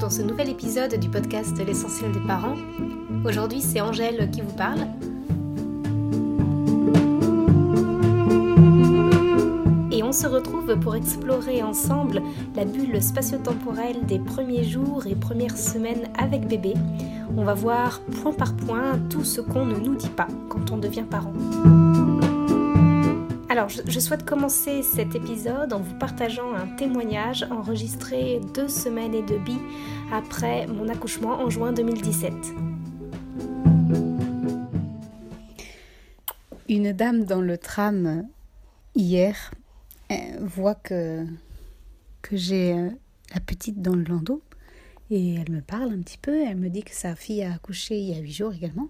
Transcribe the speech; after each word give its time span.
dans 0.00 0.10
ce 0.10 0.22
nouvel 0.22 0.48
épisode 0.48 0.94
du 0.94 1.08
podcast 1.08 1.58
L'essentiel 1.58 2.12
des 2.12 2.20
parents. 2.20 2.54
Aujourd'hui, 3.24 3.60
c'est 3.60 3.80
Angèle 3.80 4.30
qui 4.30 4.42
vous 4.42 4.52
parle. 4.52 4.80
Et 9.90 10.02
on 10.02 10.12
se 10.12 10.26
retrouve 10.26 10.78
pour 10.78 10.94
explorer 10.94 11.62
ensemble 11.62 12.22
la 12.54 12.64
bulle 12.64 13.02
spatio-temporelle 13.02 14.06
des 14.06 14.20
premiers 14.20 14.64
jours 14.64 15.06
et 15.06 15.16
premières 15.16 15.56
semaines 15.56 16.08
avec 16.16 16.46
bébé. 16.46 16.74
On 17.36 17.44
va 17.44 17.54
voir 17.54 18.00
point 18.22 18.32
par 18.32 18.54
point 18.54 18.98
tout 19.10 19.24
ce 19.24 19.40
qu'on 19.40 19.64
ne 19.64 19.76
nous 19.76 19.96
dit 19.96 20.10
pas 20.10 20.28
quand 20.48 20.70
on 20.70 20.78
devient 20.78 21.04
parent. 21.08 21.32
Alors, 23.58 23.70
je, 23.70 23.98
souhaite 23.98 24.24
commencer 24.24 24.84
cet 24.84 25.16
épisode 25.16 25.72
en 25.72 25.80
vous 25.80 25.98
partageant 25.98 26.54
un 26.54 26.76
témoignage 26.76 27.42
enregistré 27.50 28.40
deux 28.54 28.68
semaines 28.68 29.14
et 29.14 29.22
demie 29.24 29.58
après 30.12 30.68
mon 30.68 30.88
accouchement 30.88 31.40
en 31.40 31.50
juin 31.50 31.72
2017. 31.72 32.32
Une 36.68 36.92
dame 36.92 37.24
dans 37.24 37.40
le 37.40 37.58
tram 37.58 38.28
hier 38.94 39.50
euh, 40.12 40.14
voit 40.38 40.76
que, 40.76 41.26
que 42.22 42.36
j'ai 42.36 42.74
euh, 42.74 42.90
la 43.34 43.40
petite 43.40 43.82
dans 43.82 43.96
le 43.96 44.04
landau 44.04 44.40
et 45.10 45.34
elle 45.34 45.50
me 45.50 45.62
parle 45.62 45.90
un 45.94 46.02
petit 46.02 46.18
peu. 46.18 46.44
Elle 46.46 46.58
me 46.58 46.68
dit 46.68 46.84
que 46.84 46.94
sa 46.94 47.16
fille 47.16 47.42
a 47.42 47.54
accouché 47.54 47.98
il 47.98 48.10
y 48.10 48.14
a 48.14 48.20
huit 48.20 48.34
jours 48.34 48.54
également. 48.54 48.88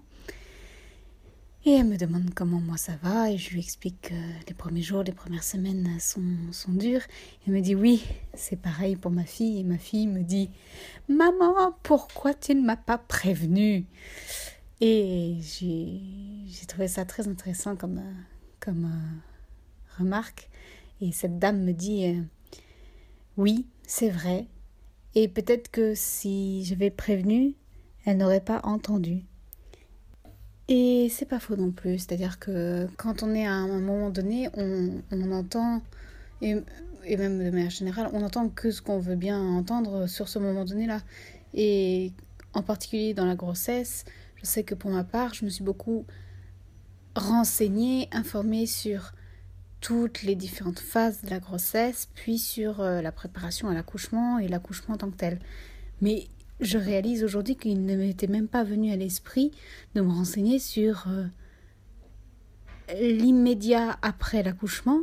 Et 1.65 1.71
elle 1.71 1.87
me 1.87 1.97
demande 1.97 2.33
comment 2.33 2.61
moi 2.61 2.77
ça 2.77 2.93
va 3.03 3.29
et 3.29 3.37
je 3.37 3.51
lui 3.51 3.59
explique 3.59 4.01
que 4.01 4.47
les 4.47 4.53
premiers 4.53 4.81
jours, 4.81 5.03
les 5.03 5.11
premières 5.11 5.43
semaines 5.43 5.99
sont, 5.99 6.23
sont 6.53 6.71
durs. 6.71 7.01
Elle 7.45 7.53
me 7.53 7.59
dit 7.59 7.75
oui, 7.75 8.05
c'est 8.33 8.55
pareil 8.55 8.95
pour 8.95 9.11
ma 9.11 9.25
fille. 9.25 9.59
Et 9.59 9.63
ma 9.63 9.77
fille 9.77 10.07
me 10.07 10.23
dit 10.23 10.49
Maman, 11.09 11.75
pourquoi 11.83 12.33
tu 12.33 12.55
ne 12.55 12.61
m'as 12.61 12.77
pas 12.77 12.97
prévenu 12.97 13.85
Et 14.79 15.35
j'ai 15.41 16.65
trouvé 16.65 16.87
ça 16.87 17.03
très 17.03 17.27
intéressant 17.27 17.75
comme, 17.75 18.01
comme 18.61 18.85
euh, 18.85 19.97
remarque. 20.01 20.49
Et 21.01 21.11
cette 21.11 21.39
dame 21.39 21.61
me 21.65 21.73
dit 21.73 22.05
euh, 22.05 22.21
Oui, 23.35 23.67
c'est 23.85 24.09
vrai. 24.09 24.47
Et 25.13 25.27
peut-être 25.27 25.69
que 25.69 25.93
si 25.93 26.63
j'avais 26.63 26.89
prévenu, 26.89 27.55
elle 28.05 28.15
n'aurait 28.15 28.39
pas 28.39 28.61
entendu. 28.63 29.25
Et 30.71 31.09
c'est 31.09 31.25
pas 31.25 31.39
faux 31.39 31.55
non 31.55 31.71
plus, 31.71 31.97
c'est-à-dire 31.97 32.37
que 32.37 32.87
quand 32.95 33.23
on 33.23 33.33
est 33.33 33.47
à 33.47 33.53
un 33.53 33.79
moment 33.79 34.11
donné, 34.11 34.49
on, 34.53 35.01
on 35.09 35.31
entend, 35.31 35.81
et, 36.43 36.55
et, 37.05 37.17
même 37.17 37.43
de 37.43 37.49
manière 37.49 37.71
générale, 37.71 38.07
on 38.13 38.21
entend 38.21 38.49
que 38.49 38.69
ce 38.69 38.79
qu'on 38.79 38.99
veut 38.99 39.15
bien 39.15 39.41
entendre 39.41 40.05
sur 40.05 40.29
ce 40.29 40.37
moment 40.37 40.65
donné-là. 40.65 41.01
Et 41.55 42.13
en 42.53 42.61
particulier 42.61 43.15
dans 43.15 43.25
la 43.25 43.33
grossesse, 43.33 44.05
je 44.35 44.45
sais 44.45 44.63
que 44.63 44.75
pour 44.75 44.91
ma 44.91 45.03
part, 45.03 45.33
je 45.33 45.43
me 45.43 45.49
suis 45.49 45.63
beaucoup 45.63 46.05
renseignée, 47.15 48.07
informée 48.11 48.67
sur 48.67 49.13
toutes 49.81 50.21
les 50.21 50.35
différentes 50.35 50.79
phases 50.79 51.23
de 51.23 51.31
la 51.31 51.39
grossesse, 51.39 52.09
puis 52.13 52.37
sur 52.37 52.79
euh, 52.79 53.01
la 53.01 53.11
préparation 53.11 53.69
à 53.69 53.73
l'accouchement 53.73 54.37
et 54.37 54.47
l'accouchement 54.47 54.93
en 54.93 54.97
tant 54.99 55.09
que 55.09 55.17
tel. 55.17 55.39
Mais 56.01 56.27
je 56.59 56.77
réalise 56.77 57.23
aujourd'hui 57.23 57.55
qu'il 57.55 57.85
ne 57.85 57.95
m'était 57.95 58.27
même 58.27 58.47
pas 58.47 58.63
venu 58.63 58.91
à 58.91 58.95
l'esprit 58.95 59.51
de 59.95 60.01
me 60.01 60.11
renseigner 60.11 60.59
sur 60.59 61.05
euh, 61.07 61.25
l'immédiat 62.99 63.97
après 64.01 64.43
l'accouchement. 64.43 65.01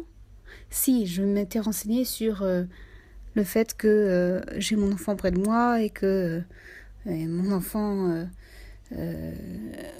Si, 0.70 1.06
je 1.06 1.22
m'étais 1.22 1.60
renseignée 1.60 2.04
sur 2.04 2.42
euh, 2.42 2.64
le 3.34 3.44
fait 3.44 3.74
que 3.74 3.88
euh, 3.88 4.40
j'ai 4.58 4.76
mon 4.76 4.92
enfant 4.92 5.16
près 5.16 5.30
de 5.30 5.40
moi 5.40 5.80
et 5.80 5.90
que 5.90 6.42
mon 7.06 7.52
enfant 7.52 8.26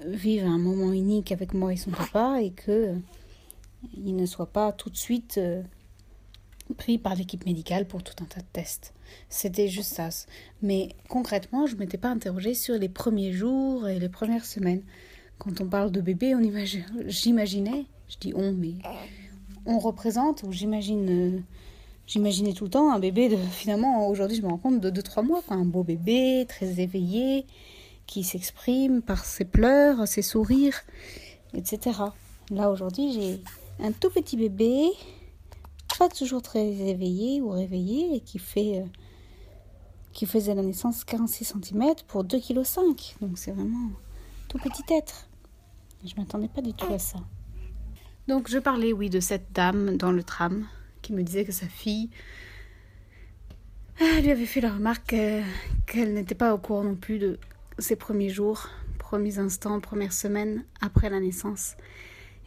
vive 0.07 0.45
un 0.45 0.59
moment 0.59 0.93
unique 0.93 1.31
avec 1.31 1.55
moi 1.55 1.73
et 1.73 1.77
son 1.77 1.93
papa 1.93 2.39
et 2.43 2.51
que 2.51 2.95
il 3.97 4.17
ne 4.17 4.27
soit 4.27 4.53
pas 4.53 4.73
tout 4.73 4.91
de 4.91 4.97
suite 4.97 5.41
pris 6.75 6.99
par 6.99 7.15
l'équipe 7.15 7.47
médicale 7.47 7.87
pour 7.87 8.03
tout 8.03 8.15
un 8.23 8.27
tas 8.27 8.41
de 8.41 8.47
tests. 8.53 8.93
C'était 9.29 9.69
juste 9.69 9.95
ça. 9.95 10.09
Mais 10.63 10.89
concrètement, 11.09 11.67
je 11.67 11.75
ne 11.75 11.81
m'étais 11.81 11.99
pas 11.99 12.09
interrogée 12.09 12.55
sur 12.55 12.75
les 12.75 12.89
premiers 12.89 13.33
jours 13.33 13.89
et 13.89 13.99
les 13.99 14.09
premières 14.09 14.45
semaines. 14.45 14.83
Quand 15.39 15.61
on 15.61 15.67
parle 15.67 15.91
de 15.93 16.01
bébé, 16.01 16.35
on 16.35 16.41
imagine, 16.41 16.85
j'imaginais, 17.07 17.87
je 18.09 18.17
dis 18.19 18.33
on, 18.35 18.53
mais 18.53 18.75
on 19.67 19.79
représente, 19.79 20.43
ou 20.45 20.53
j'imagine, 20.53 21.09
euh, 21.11 21.39
j'imaginais 22.07 22.53
tout 22.53 22.65
le 22.65 22.71
temps 22.71 22.93
un 22.93 22.99
bébé 22.99 23.29
de, 23.29 23.37
finalement, 23.37 24.09
aujourd'hui 24.09 24.37
je 24.37 24.43
me 24.43 24.49
rends 24.49 24.57
compte 24.57 24.81
de 24.81 24.91
2-3 24.91 25.25
mois, 25.25 25.43
un 25.51 25.65
beau 25.65 25.83
bébé, 25.83 26.47
très 26.49 26.81
éveillé, 26.81 27.45
qui 28.07 28.25
s'exprime 28.25 29.03
par 29.03 29.25
ses 29.25 29.45
pleurs, 29.45 30.07
ses 30.09 30.23
sourires, 30.23 30.81
etc. 31.55 31.99
Là 32.51 32.71
aujourd'hui, 32.71 33.13
j'ai 33.13 33.41
un 33.85 33.93
tout 33.93 34.11
petit 34.11 34.37
bébé 34.37 34.89
toujours 36.05 36.43
très 36.43 36.67
éveillé 36.67 37.41
ou 37.41 37.51
réveillé 37.51 38.17
et 38.17 38.21
qui 38.21 38.39
fait 38.39 38.81
euh, 38.81 38.87
qui 40.13 40.27
faisait 40.27 40.55
la 40.55 40.63
naissance 40.63 41.05
46 41.05 41.55
cm 41.63 41.95
pour 42.07 42.25
2,5 42.25 42.95
kg. 42.95 43.21
Donc 43.21 43.39
c'est 43.39 43.53
vraiment 43.53 43.91
tout 44.49 44.59
petit 44.59 44.85
être. 44.93 45.29
Je 46.05 46.15
m'attendais 46.17 46.49
pas 46.49 46.63
du 46.63 46.73
tout 46.73 46.93
à 46.93 46.99
ça. 46.99 47.19
Donc 48.29 48.49
je 48.49 48.59
parlais, 48.59 48.93
oui, 48.93 49.11
de 49.11 49.21
cette 49.21 49.53
dame 49.53 49.97
dans 49.97 50.13
le 50.13 50.23
tram 50.23 50.67
qui 51.03 51.13
me 51.13 51.23
disait 51.23 51.45
que 51.45 51.53
sa 51.53 51.67
fille 51.67 52.11
lui 54.01 54.31
avait 54.31 54.47
fait 54.47 54.61
la 54.61 54.73
remarque 54.73 55.15
qu'elle 55.87 56.15
n'était 56.15 56.35
pas 56.35 56.55
au 56.55 56.59
courant 56.59 56.85
non 56.85 56.97
plus 56.97 57.19
de 57.19 57.39
ses 57.79 57.97
premiers 57.97 58.29
jours, 58.29 58.69
premiers 58.99 59.39
instants, 59.39 59.81
premières 59.81 60.13
semaines 60.13 60.65
après 60.81 61.09
la 61.09 61.21
naissance. 61.21 61.77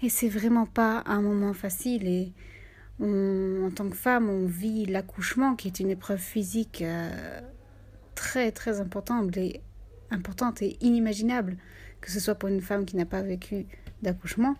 Et 0.02 0.10
c'est 0.10 0.30
vraiment 0.30 0.66
pas 0.66 1.04
un 1.06 1.22
moment 1.22 1.54
facile 1.54 2.08
et 2.08 2.34
en 3.02 3.72
tant 3.72 3.90
que 3.90 3.96
femme, 3.96 4.30
on 4.30 4.46
vit 4.46 4.86
l'accouchement, 4.86 5.56
qui 5.56 5.68
est 5.68 5.80
une 5.80 5.90
épreuve 5.90 6.20
physique 6.20 6.82
euh, 6.82 7.40
très 8.16 8.52
très 8.52 8.82
importante 8.82 9.38
et, 9.38 9.62
importante 10.12 10.62
et 10.62 10.78
inimaginable, 10.82 11.58
que 12.02 12.12
ce 12.12 12.20
soit 12.20 12.36
pour 12.36 12.50
une 12.50 12.62
femme 12.62 12.86
qui 12.86 12.98
n'a 12.98 13.06
pas 13.06 13.22
vécu 13.22 13.66
d'accouchement, 14.02 14.56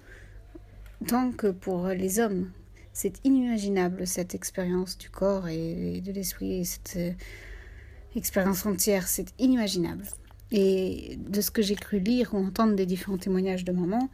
tant 1.08 1.32
que 1.32 1.48
pour 1.48 1.88
les 1.88 2.20
hommes. 2.20 2.52
C'est 2.94 3.20
inimaginable 3.26 4.08
cette 4.08 4.36
expérience 4.36 4.98
du 4.98 5.10
corps 5.10 5.48
et 5.48 6.02
de 6.02 6.12
l'esprit, 6.12 6.66
cette 6.66 6.96
euh, 6.98 7.12
expérience 8.16 8.66
entière, 8.66 9.08
c'est 9.08 9.34
inimaginable. 9.38 10.06
Et 10.52 11.18
de 11.28 11.42
ce 11.42 11.52
que 11.52 11.62
j'ai 11.62 11.76
cru 11.76 12.00
lire 12.00 12.34
ou 12.34 12.38
entendre 12.38 12.76
des 12.76 12.86
différents 12.86 13.18
témoignages 13.18 13.66
de 13.66 13.72
mamans, 13.72 14.10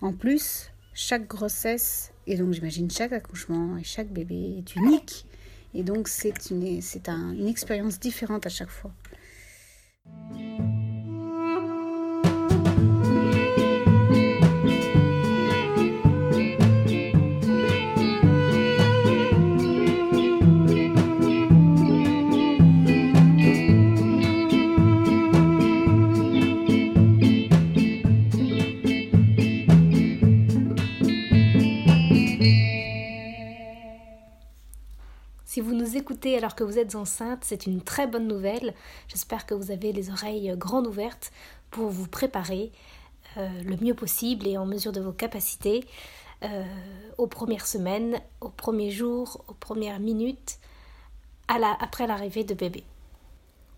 en 0.00 0.12
plus, 0.12 0.70
chaque 0.94 1.28
grossesse 1.28 2.12
et 2.26 2.36
donc 2.36 2.52
j'imagine 2.52 2.90
chaque 2.90 3.12
accouchement 3.12 3.76
et 3.76 3.84
chaque 3.84 4.08
bébé 4.08 4.56
est 4.58 4.76
unique. 4.76 5.26
Et 5.74 5.82
donc 5.82 6.08
c'est 6.08 6.50
une, 6.50 6.80
un, 7.08 7.32
une 7.32 7.48
expérience 7.48 8.00
différente 8.00 8.46
à 8.46 8.50
chaque 8.50 8.70
fois. 8.70 8.92
Écoutez 35.96 36.36
alors 36.36 36.54
que 36.54 36.64
vous 36.64 36.78
êtes 36.78 36.94
enceinte, 36.94 37.40
c'est 37.42 37.66
une 37.66 37.82
très 37.82 38.06
bonne 38.06 38.26
nouvelle. 38.26 38.74
J'espère 39.08 39.46
que 39.46 39.54
vous 39.54 39.70
avez 39.70 39.92
les 39.92 40.10
oreilles 40.10 40.52
grandes 40.56 40.86
ouvertes 40.86 41.32
pour 41.70 41.88
vous 41.88 42.08
préparer 42.08 42.72
euh, 43.36 43.48
le 43.62 43.76
mieux 43.76 43.94
possible 43.94 44.46
et 44.46 44.56
en 44.56 44.66
mesure 44.66 44.92
de 44.92 45.00
vos 45.00 45.12
capacités 45.12 45.84
euh, 46.44 46.64
aux 47.18 47.26
premières 47.26 47.66
semaines, 47.66 48.20
aux 48.40 48.48
premiers 48.48 48.90
jours, 48.90 49.44
aux 49.48 49.54
premières 49.54 50.00
minutes, 50.00 50.58
après 51.48 52.06
l'arrivée 52.06 52.44
de 52.44 52.54
bébé. 52.54 52.84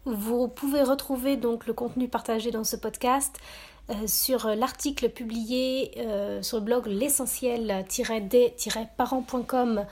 Vous 0.05 0.49
pouvez 0.49 0.83
retrouver 0.83 1.37
donc 1.37 1.67
le 1.67 1.73
contenu 1.75 2.09
partagé 2.09 2.51
dans 2.51 2.65
ce 2.65 2.77
podcast 2.77 3.39
euh, 3.91 4.07
sur 4.07 4.49
l'article 4.49 5.11
publié 5.11 5.93
sur 6.43 6.59
le 6.59 6.65
blog 6.65 6.87
l'essentiel-d-parent.com 6.87 9.85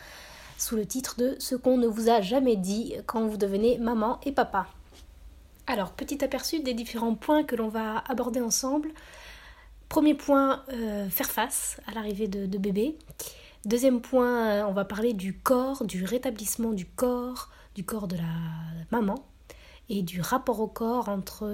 sous 0.59 0.77
le 0.77 0.87
titre 0.87 1.17
de 1.19 1.37
Ce 1.39 1.55
qu'on 1.55 1.77
ne 1.77 1.87
vous 1.87 2.09
a 2.09 2.21
jamais 2.21 2.57
dit 2.57 2.95
quand 3.07 3.27
vous 3.27 3.37
devenez 3.37 3.79
maman 3.79 4.21
et 4.25 4.33
papa. 4.33 4.67
Alors, 5.67 5.93
petit 5.93 6.23
aperçu 6.23 6.61
des 6.61 6.75
différents 6.75 7.15
points 7.15 7.43
que 7.43 7.57
l'on 7.57 7.69
va 7.69 7.99
aborder 8.09 8.41
ensemble. 8.41 8.91
Premier 9.89 10.15
point, 10.15 10.63
euh, 10.73 11.09
faire 11.09 11.31
face 11.31 11.81
à 11.87 11.93
l'arrivée 11.93 12.29
de, 12.29 12.59
bébé. 12.59 12.97
Deuxième 13.65 14.01
point, 14.01 14.47
euh, 14.47 14.65
on 14.67 14.73
va 14.73 14.85
parler 14.85 15.13
du 15.13 15.37
corps, 15.37 15.85
du 15.85 16.05
rétablissement 16.05 16.73
du 16.73 16.87
corps, 16.87 17.51
du 17.75 17.85
corps 17.85 18.09
de 18.09 18.17
la 18.17 18.23
maman. 18.91 19.27
et 19.89 20.03
du 20.03 20.21
rapport 20.21 20.61
au 20.61 20.67
corps 20.67 21.09
entre 21.09 21.47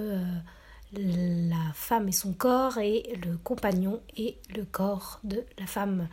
la 0.97 1.73
femme 1.73 2.07
et 2.07 2.11
son 2.11 2.33
corps 2.33 2.77
et 2.77 3.19
le 3.25 3.37
compagnon 3.37 4.01
et 4.17 4.37
le 4.55 4.65
corps 4.65 5.19
de 5.23 5.43
la 5.59 5.65
femme. 5.65 6.07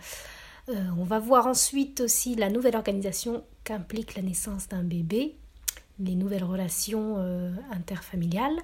On 0.99 1.05
va 1.05 1.19
voir 1.19 1.47
ensuite 1.47 2.01
aussi 2.01 2.35
la 2.35 2.51
nouvelle 2.51 2.77
organisation 2.77 3.45
qu'implique 3.65 4.15
la 4.15 4.23
naissance 4.23 4.69
d'un 4.69 4.83
bébé, 4.83 5.37
les 5.99 6.15
nouvelles 6.15 6.45
relations 6.45 7.17
interfamiliales. 7.71 8.57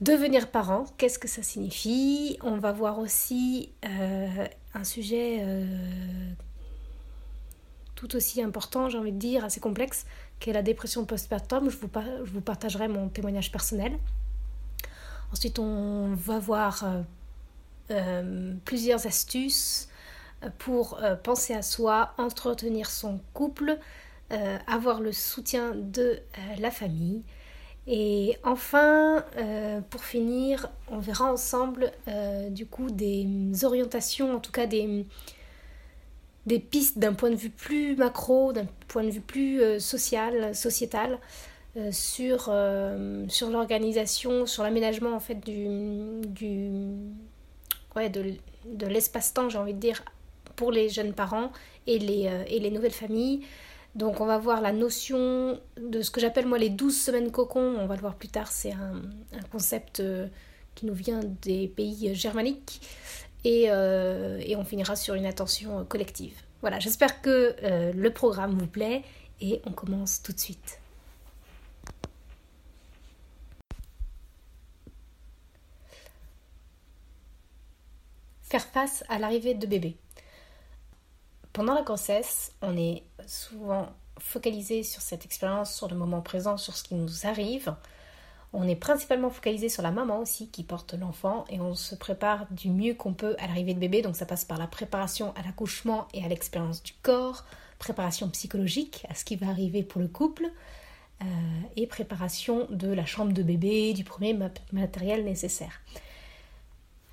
Devenir 0.00 0.50
parent, 0.50 0.86
qu'est-ce 0.96 1.18
que 1.18 1.28
ça 1.28 1.42
signifie? 1.42 2.38
On 2.42 2.56
va 2.56 2.72
voir 2.72 2.98
aussi 2.98 3.70
euh, 3.84 4.46
un 4.72 4.84
sujet 4.84 5.40
euh, 5.42 6.32
tout 7.96 8.16
aussi 8.16 8.42
important, 8.42 8.88
j'ai 8.88 8.96
envie 8.96 9.12
de 9.12 9.18
dire, 9.18 9.44
assez 9.44 9.60
complexe, 9.60 10.06
qu'est 10.38 10.54
la 10.54 10.62
dépression 10.62 11.04
postpartum. 11.04 11.68
Je 11.68 11.76
vous, 11.76 11.90
je 12.24 12.32
vous 12.32 12.40
partagerai 12.40 12.88
mon 12.88 13.10
témoignage 13.10 13.52
personnel. 13.52 13.98
Ensuite, 15.34 15.58
on 15.58 16.14
va 16.14 16.38
voir 16.38 16.82
euh, 17.90 18.54
plusieurs 18.64 19.06
astuces 19.06 19.89
pour 20.58 20.98
penser 21.22 21.54
à 21.54 21.62
soi, 21.62 22.14
entretenir 22.18 22.90
son 22.90 23.20
couple, 23.34 23.78
avoir 24.66 25.00
le 25.00 25.12
soutien 25.12 25.74
de 25.74 26.18
la 26.58 26.70
famille. 26.70 27.22
Et 27.86 28.36
enfin, 28.44 29.24
euh, 29.36 29.80
pour 29.80 30.04
finir, 30.04 30.70
on 30.90 30.98
verra 30.98 31.32
ensemble 31.32 31.90
euh, 32.08 32.48
du 32.48 32.66
coup 32.66 32.90
des 32.90 33.26
orientations, 33.64 34.36
en 34.36 34.38
tout 34.38 34.52
cas 34.52 34.66
des, 34.66 35.06
des 36.46 36.60
pistes 36.60 36.98
d'un 36.98 37.14
point 37.14 37.30
de 37.30 37.36
vue 37.36 37.50
plus 37.50 37.96
macro, 37.96 38.52
d'un 38.52 38.66
point 38.86 39.02
de 39.02 39.10
vue 39.10 39.20
plus 39.20 39.60
euh, 39.60 39.78
social, 39.78 40.54
sociétal, 40.54 41.18
sur, 41.92 42.52
sur 43.28 43.50
l'organisation, 43.50 44.44
sur 44.44 44.64
l'aménagement 44.64 45.14
en 45.14 45.20
fait 45.20 45.36
du, 45.36 45.68
du 46.26 46.68
ouais, 47.94 48.10
de, 48.10 48.34
de 48.66 48.86
l'espace-temps, 48.86 49.48
j'ai 49.48 49.58
envie 49.58 49.74
de 49.74 49.78
dire, 49.78 50.02
pour 50.60 50.70
les 50.72 50.90
jeunes 50.90 51.14
parents 51.14 51.50
et 51.86 51.98
les, 51.98 52.30
et 52.48 52.58
les 52.60 52.70
nouvelles 52.70 52.98
familles. 53.04 53.40
Donc 53.94 54.20
on 54.20 54.26
va 54.26 54.38
voir 54.38 54.60
la 54.60 54.72
notion 54.72 55.60
de 55.76 56.02
ce 56.02 56.10
que 56.10 56.20
j'appelle 56.20 56.46
moi 56.46 56.58
les 56.58 56.70
12 56.70 56.96
semaines 56.96 57.32
cocon, 57.32 57.76
on 57.78 57.86
va 57.86 57.96
le 57.96 58.00
voir 58.00 58.14
plus 58.14 58.28
tard, 58.28 58.50
c'est 58.52 58.72
un, 58.72 59.02
concept 59.50 60.00
euh, 60.00 60.28
qui 60.74 60.86
nous 60.86 60.94
vient 60.94 61.20
des 61.42 61.66
pays 61.66 62.14
germaniques 62.14 62.80
euh, 63.46 64.38
et, 64.44 64.54
on 64.54 64.64
finira 64.64 64.94
sur 64.94 65.14
une 65.14 65.26
attention 65.26 65.84
collective. 65.86 66.34
Voilà, 66.60 66.78
j'espère 66.78 67.20
que 67.20 67.56
euh, 67.64 67.92
le 67.92 68.12
programme 68.12 68.56
vous 68.56 68.66
plaît 68.66 69.02
et 69.40 69.60
on 69.66 69.72
commence 69.72 70.22
tout 70.22 70.32
de 70.32 70.38
suite. 70.38 70.78
Faire 78.42 78.66
face 78.66 79.02
à 79.08 79.18
l'arrivée 79.18 79.54
de 79.54 79.66
bébé. 79.66 79.96
Pendant 81.52 81.74
la 81.74 81.82
grossesse, 81.82 82.52
on 82.62 82.76
est 82.76 83.02
souvent 83.26 83.88
focalisé 84.18 84.82
sur 84.82 85.02
cette 85.02 85.24
expérience, 85.24 85.74
sur 85.74 85.88
le 85.88 85.96
moment 85.96 86.20
présent, 86.20 86.56
sur 86.56 86.76
ce 86.76 86.84
qui 86.84 86.94
nous 86.94 87.26
arrive. 87.26 87.74
On 88.52 88.66
est 88.66 88.76
principalement 88.76 89.30
focalisé 89.30 89.68
sur 89.68 89.82
la 89.82 89.90
maman 89.90 90.18
aussi 90.18 90.48
qui 90.48 90.64
porte 90.64 90.94
l'enfant 90.94 91.44
et 91.48 91.60
on 91.60 91.74
se 91.74 91.94
prépare 91.94 92.46
du 92.50 92.68
mieux 92.70 92.94
qu'on 92.94 93.14
peut 93.14 93.36
à 93.38 93.46
l'arrivée 93.46 93.74
de 93.74 93.78
bébé. 93.78 94.02
Donc 94.02 94.16
ça 94.16 94.26
passe 94.26 94.44
par 94.44 94.58
la 94.58 94.66
préparation 94.66 95.32
à 95.36 95.42
l'accouchement 95.42 96.08
et 96.14 96.24
à 96.24 96.28
l'expérience 96.28 96.82
du 96.82 96.92
corps, 97.02 97.44
préparation 97.78 98.28
psychologique 98.30 99.06
à 99.08 99.14
ce 99.14 99.24
qui 99.24 99.36
va 99.36 99.48
arriver 99.48 99.82
pour 99.82 100.00
le 100.00 100.08
couple 100.08 100.50
euh, 101.22 101.24
et 101.76 101.86
préparation 101.86 102.66
de 102.70 102.88
la 102.88 103.06
chambre 103.06 103.32
de 103.32 103.42
bébé, 103.42 103.92
du 103.92 104.04
premier 104.04 104.36
matériel 104.72 105.24
nécessaire. 105.24 105.80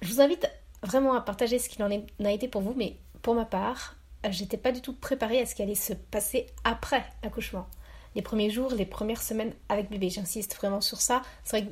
Je 0.02 0.12
vous 0.12 0.22
invite 0.22 0.50
vraiment 0.82 1.14
à 1.14 1.22
partager 1.22 1.60
ce 1.60 1.70
qu'il 1.70 1.84
en 1.84 1.92
a 1.92 2.32
été 2.32 2.48
pour 2.48 2.62
vous, 2.62 2.74
mais 2.76 2.98
pour 3.22 3.36
ma 3.36 3.46
part, 3.46 3.97
j'étais 4.32 4.58
pas 4.58 4.72
du 4.72 4.82
tout 4.82 4.94
préparée 4.94 5.42
à 5.42 5.46
ce 5.46 5.56
qui 5.56 5.62
allait 5.62 5.76
se 5.76 5.94
passer 5.94 6.48
après 6.64 7.04
l'accouchement. 7.24 7.68
Les 8.16 8.22
premiers 8.22 8.50
jours, 8.50 8.74
les 8.74 8.86
premières 8.86 9.22
semaines 9.22 9.54
avec 9.70 9.90
bébé, 9.90 10.10
j'insiste 10.10 10.56
vraiment 10.56 10.82
sur 10.82 11.02
ça. 11.02 11.22
C'est 11.44 11.60
vrai 11.60 11.72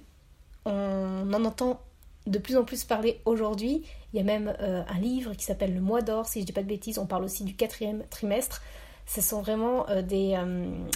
qu'on 0.63 1.33
en 1.33 1.45
entend 1.45 1.81
de 2.27 2.37
plus 2.39 2.57
en 2.57 2.63
plus 2.63 2.83
parler 2.83 3.21
aujourd'hui. 3.25 3.83
Il 4.13 4.17
y 4.17 4.19
a 4.19 4.23
même 4.23 4.55
euh, 4.59 4.83
un 4.87 4.99
livre 4.99 5.33
qui 5.33 5.45
s'appelle 5.45 5.73
Le 5.73 5.81
mois 5.81 6.01
d'or, 6.01 6.27
si 6.27 6.41
je 6.41 6.45
dis 6.45 6.51
pas 6.51 6.61
de 6.61 6.67
bêtises. 6.67 6.99
On 6.99 7.05
parle 7.05 7.23
aussi 7.23 7.43
du 7.43 7.55
quatrième 7.55 8.03
trimestre. 8.09 8.61
Ce 9.07 9.21
sont 9.21 9.41
vraiment 9.41 9.87
euh, 9.89 10.01
des, 10.01 10.35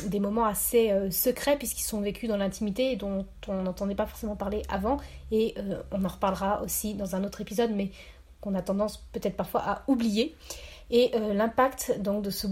des, 0.08 0.20
moments 0.20 0.46
assez 0.46 0.94
secrets 1.12 1.58
puisqu'ils 1.58 1.84
sont 1.84 2.02
vécus 2.02 2.28
dans 2.28 2.38
l'intimité 2.38 2.92
et 2.92 2.96
dont 2.96 3.26
on 3.48 3.62
n'entendait 3.62 3.96
pas 3.96 4.08
forcément 4.08 4.36
parler 4.36 4.64
avant. 4.70 4.98
Et 5.32 5.56
on 5.92 6.04
en 6.06 6.10
reparlera 6.10 6.62
aussi 6.64 6.96
dans 6.96 7.16
un 7.16 7.24
autre 7.24 7.42
épisode, 7.42 7.72
mais 7.72 7.92
qu'on 8.42 8.56
a 8.56 8.62
tendance 8.62 8.98
peut-être 9.12 9.36
parfois 9.36 9.62
à 9.62 9.84
oublier 9.88 10.36
et 10.92 11.12
euh, 11.14 11.34
l'impact 11.34 12.00
donc 12.00 12.24
de 12.24 12.30
ce 12.30 12.48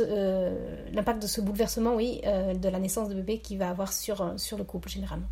euh, 0.00 1.42
bouleversement, 1.42 1.94
oui, 1.94 2.22
euh, 2.24 2.54
de 2.54 2.68
la 2.68 2.78
naissance 2.78 3.08
de 3.08 3.14
bébé 3.14 3.38
qui 3.38 3.56
va 3.56 3.68
avoir 3.68 3.92
sur, 3.92 4.34
sur 4.38 4.56
le 4.56 4.64
couple 4.64 4.88
généralement. 4.88 5.26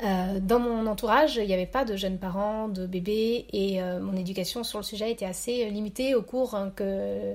dans 0.00 0.58
mon 0.58 0.86
entourage, 0.86 1.36
il 1.36 1.46
n'y 1.46 1.54
avait 1.54 1.64
pas 1.64 1.86
de 1.86 1.96
jeunes 1.96 2.18
parents, 2.18 2.68
de 2.68 2.86
bébés, 2.86 3.46
et 3.52 3.80
mon 4.00 4.14
éducation 4.14 4.62
sur 4.62 4.78
le 4.78 4.84
sujet 4.84 5.10
était 5.10 5.24
assez 5.24 5.70
limitée 5.70 6.14
au 6.14 6.22
cours 6.22 6.54
hein, 6.54 6.70
que, 6.76 7.34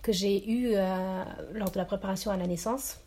que 0.00 0.12
j'ai 0.12 0.48
eu 0.48 0.74
lors 1.52 1.70
de 1.70 1.78
la 1.78 1.84
préparation 1.84 2.30
à 2.30 2.38
la 2.38 2.46
naissance. 2.46 2.98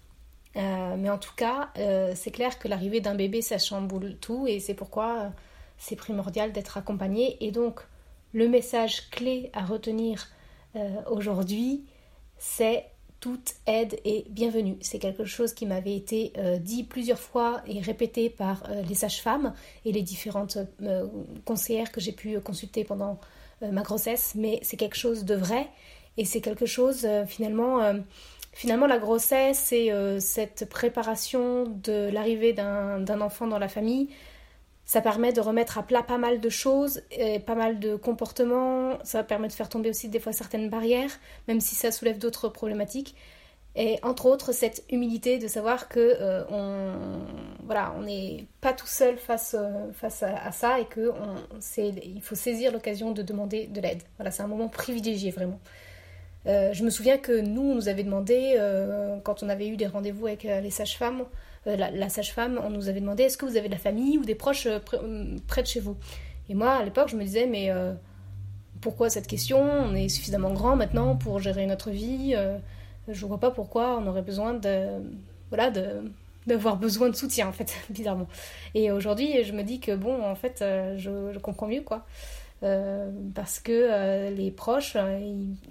mais 0.55 1.09
en 1.09 1.17
tout 1.17 1.33
cas, 1.35 1.69
c'est 2.13 2.31
clair 2.31 2.59
que 2.59 2.67
l'arrivée 2.67 3.01
d'un 3.01 3.15
bébé, 3.15 3.41
ça 3.41 3.57
chamboule 3.57 4.17
tout, 4.17 4.45
et 4.45 4.59
c'est 4.59 4.75
pourquoi 4.75 5.31
c'est 5.79 5.95
primordial 5.95 6.51
d'être 6.51 6.77
accompagné. 6.77 7.43
Et 7.43 7.51
donc, 7.51 7.81
le 8.33 8.47
message 8.47 9.09
clé 9.09 9.49
à 9.53 9.65
retenir 9.65 10.27
euh, 10.75 10.87
aujourd'hui, 11.09 11.85
c'est 12.37 12.85
toute 13.19 13.55
aide 13.67 13.99
est 14.05 14.29
bienvenue. 14.29 14.77
C'est 14.81 14.99
quelque 14.99 15.25
chose 15.25 15.53
qui 15.53 15.65
m'avait 15.65 15.95
été 15.95 16.31
euh, 16.37 16.57
dit 16.57 16.83
plusieurs 16.83 17.19
fois 17.19 17.61
et 17.67 17.81
répété 17.81 18.29
par 18.29 18.63
euh, 18.69 18.81
les 18.83 18.95
sages-femmes 18.95 19.53
et 19.83 19.91
les 19.91 20.03
différentes 20.03 20.57
conseillères 21.43 21.91
que 21.91 21.99
j'ai 21.99 22.13
pu 22.13 22.39
consulter 22.39 22.83
pendant 22.83 23.19
ma 23.61 23.81
grossesse, 23.81 24.35
mais 24.35 24.59
c'est 24.63 24.77
quelque 24.77 24.95
chose 24.95 25.25
de 25.25 25.35
vrai 25.35 25.67
et 26.15 26.23
c'est 26.23 26.39
quelque 26.39 26.65
chose 26.65 27.05
finalement 27.27 27.93
finalement 28.53 28.87
la 28.87 28.99
grossesse 28.99 29.57
c'est 29.57 29.89
cette 30.21 30.69
préparation 30.69 31.65
de 31.65 32.09
l'arrivée 32.09 32.53
d'un 32.53 33.19
enfant 33.19 33.47
dans 33.47 33.59
la 33.59 33.67
famille 33.67 34.07
ça 34.89 35.01
permet 35.01 35.31
de 35.33 35.39
remettre 35.39 35.77
à 35.77 35.83
plat 35.83 36.01
pas 36.01 36.17
mal 36.17 36.39
de 36.39 36.49
choses, 36.49 37.03
et 37.11 37.39
pas 37.39 37.53
mal 37.53 37.79
de 37.79 37.95
comportements. 37.95 38.97
Ça 39.03 39.23
permet 39.23 39.47
de 39.47 39.53
faire 39.53 39.69
tomber 39.69 39.91
aussi 39.91 40.09
des 40.09 40.19
fois 40.19 40.33
certaines 40.33 40.67
barrières, 40.67 41.11
même 41.47 41.61
si 41.61 41.75
ça 41.75 41.91
soulève 41.91 42.17
d'autres 42.17 42.49
problématiques. 42.49 43.15
Et 43.75 43.99
entre 44.01 44.25
autres, 44.25 44.51
cette 44.51 44.83
humilité 44.89 45.37
de 45.37 45.47
savoir 45.47 45.89
que 45.89 45.99
euh, 45.99 46.43
on 46.49 47.19
voilà, 47.65 47.93
on 47.99 48.01
n'est 48.01 48.47
pas 48.61 48.73
tout 48.73 48.87
seul 48.87 49.17
face, 49.19 49.55
euh, 49.55 49.91
face 49.93 50.23
à, 50.23 50.51
ça 50.51 50.79
et 50.79 50.85
que 50.85 51.11
on, 51.11 51.35
il 51.77 52.21
faut 52.23 52.33
saisir 52.33 52.71
l'occasion 52.71 53.11
de 53.11 53.21
demander 53.21 53.67
de 53.67 53.79
l'aide. 53.81 54.01
Voilà, 54.17 54.31
c'est 54.31 54.41
un 54.41 54.47
moment 54.47 54.69
privilégié 54.69 55.29
vraiment. 55.29 55.59
Euh, 56.49 56.73
je 56.73 56.83
me 56.83 56.89
souviens 56.89 57.17
que 57.17 57.39
nous, 57.39 57.61
on 57.61 57.75
nous 57.75 57.87
avait 57.87 58.03
demandé, 58.03 58.57
quand 59.23 59.43
on 59.43 59.49
avait 59.49 59.67
eu 59.67 59.77
des 59.77 59.87
rendez-vous 59.87 60.27
avec 60.27 60.43
les 60.43 60.71
sages-femmes, 60.71 61.23
euh, 61.67 61.75
la, 61.75 62.09
sage-femme, 62.09 62.59
on 62.63 62.69
nous 62.69 62.87
avait 62.87 63.01
demandé 63.01 63.23
est-ce 63.23 63.37
que 63.37 63.45
vous 63.45 63.57
avez 63.57 63.67
de 63.67 63.73
la 63.73 63.79
famille 63.79 64.17
ou 64.17 64.23
des 64.23 64.35
proches 64.35 64.65
euh, 64.65 64.79
euh, 64.93 65.37
près 65.47 65.61
de 65.61 65.67
chez 65.67 65.79
vous? 65.79 65.97
Et 66.49 66.55
moi, 66.55 66.71
à 66.71 66.83
l'époque, 66.83 67.09
je 67.09 67.15
me 67.15 67.23
disais 67.23 67.45
mais 67.45 67.71
pourquoi 68.81 69.09
cette 69.09 69.27
question? 69.27 69.59
On 69.61 69.93
est 69.93 70.09
suffisamment 70.09 70.51
grand 70.51 70.75
maintenant 70.75 71.15
pour 71.15 71.39
gérer 71.39 71.65
notre 71.67 71.91
vie. 71.91 72.35
je 73.07 73.25
vois 73.25 73.39
pas 73.39 73.51
pourquoi 73.51 73.99
on 73.99 74.07
aurait 74.07 74.23
besoin 74.23 74.55
de 74.55 74.87
voilà 75.49 75.71
d'avoir 76.47 76.77
besoin 76.77 77.09
de 77.09 77.15
soutien 77.15 77.47
en 77.47 77.51
fait 77.51 77.71
bizarrement. 77.91 78.27
Et 78.73 78.91
aujourd'hui 78.91 79.43
je 79.43 79.53
me 79.53 79.61
dis 79.61 79.79
que 79.79 79.95
bon 79.95 80.23
en 80.23 80.33
fait 80.33 80.63
je 80.97 81.37
comprends 81.37 81.67
mieux 81.67 81.81
quoi 81.81 82.07
euh, 82.61 83.09
parce 83.35 83.59
que 83.59 83.71
euh, 83.71 84.29
les 84.31 84.51
proches, 84.51 84.97
euh, 84.97 85.17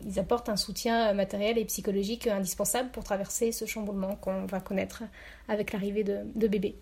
ils, 0.07 0.19
apportent 0.19 0.49
un 0.49 0.57
soutien 0.57 1.13
matériel 1.13 1.59
et 1.59 1.65
psychologique 1.67 2.27
indispensable 2.27 2.91
pour 2.91 3.05
traverser 3.05 3.53
ce 3.53 3.67
chamboulement 3.67 4.17
qu'on 4.17 4.47
va 4.47 4.61
connaître 4.61 5.03
avec 5.49 5.73
l'arrivée 5.73 6.03
de, 6.03 6.21
de 6.35 6.49
bébé. 6.49 6.77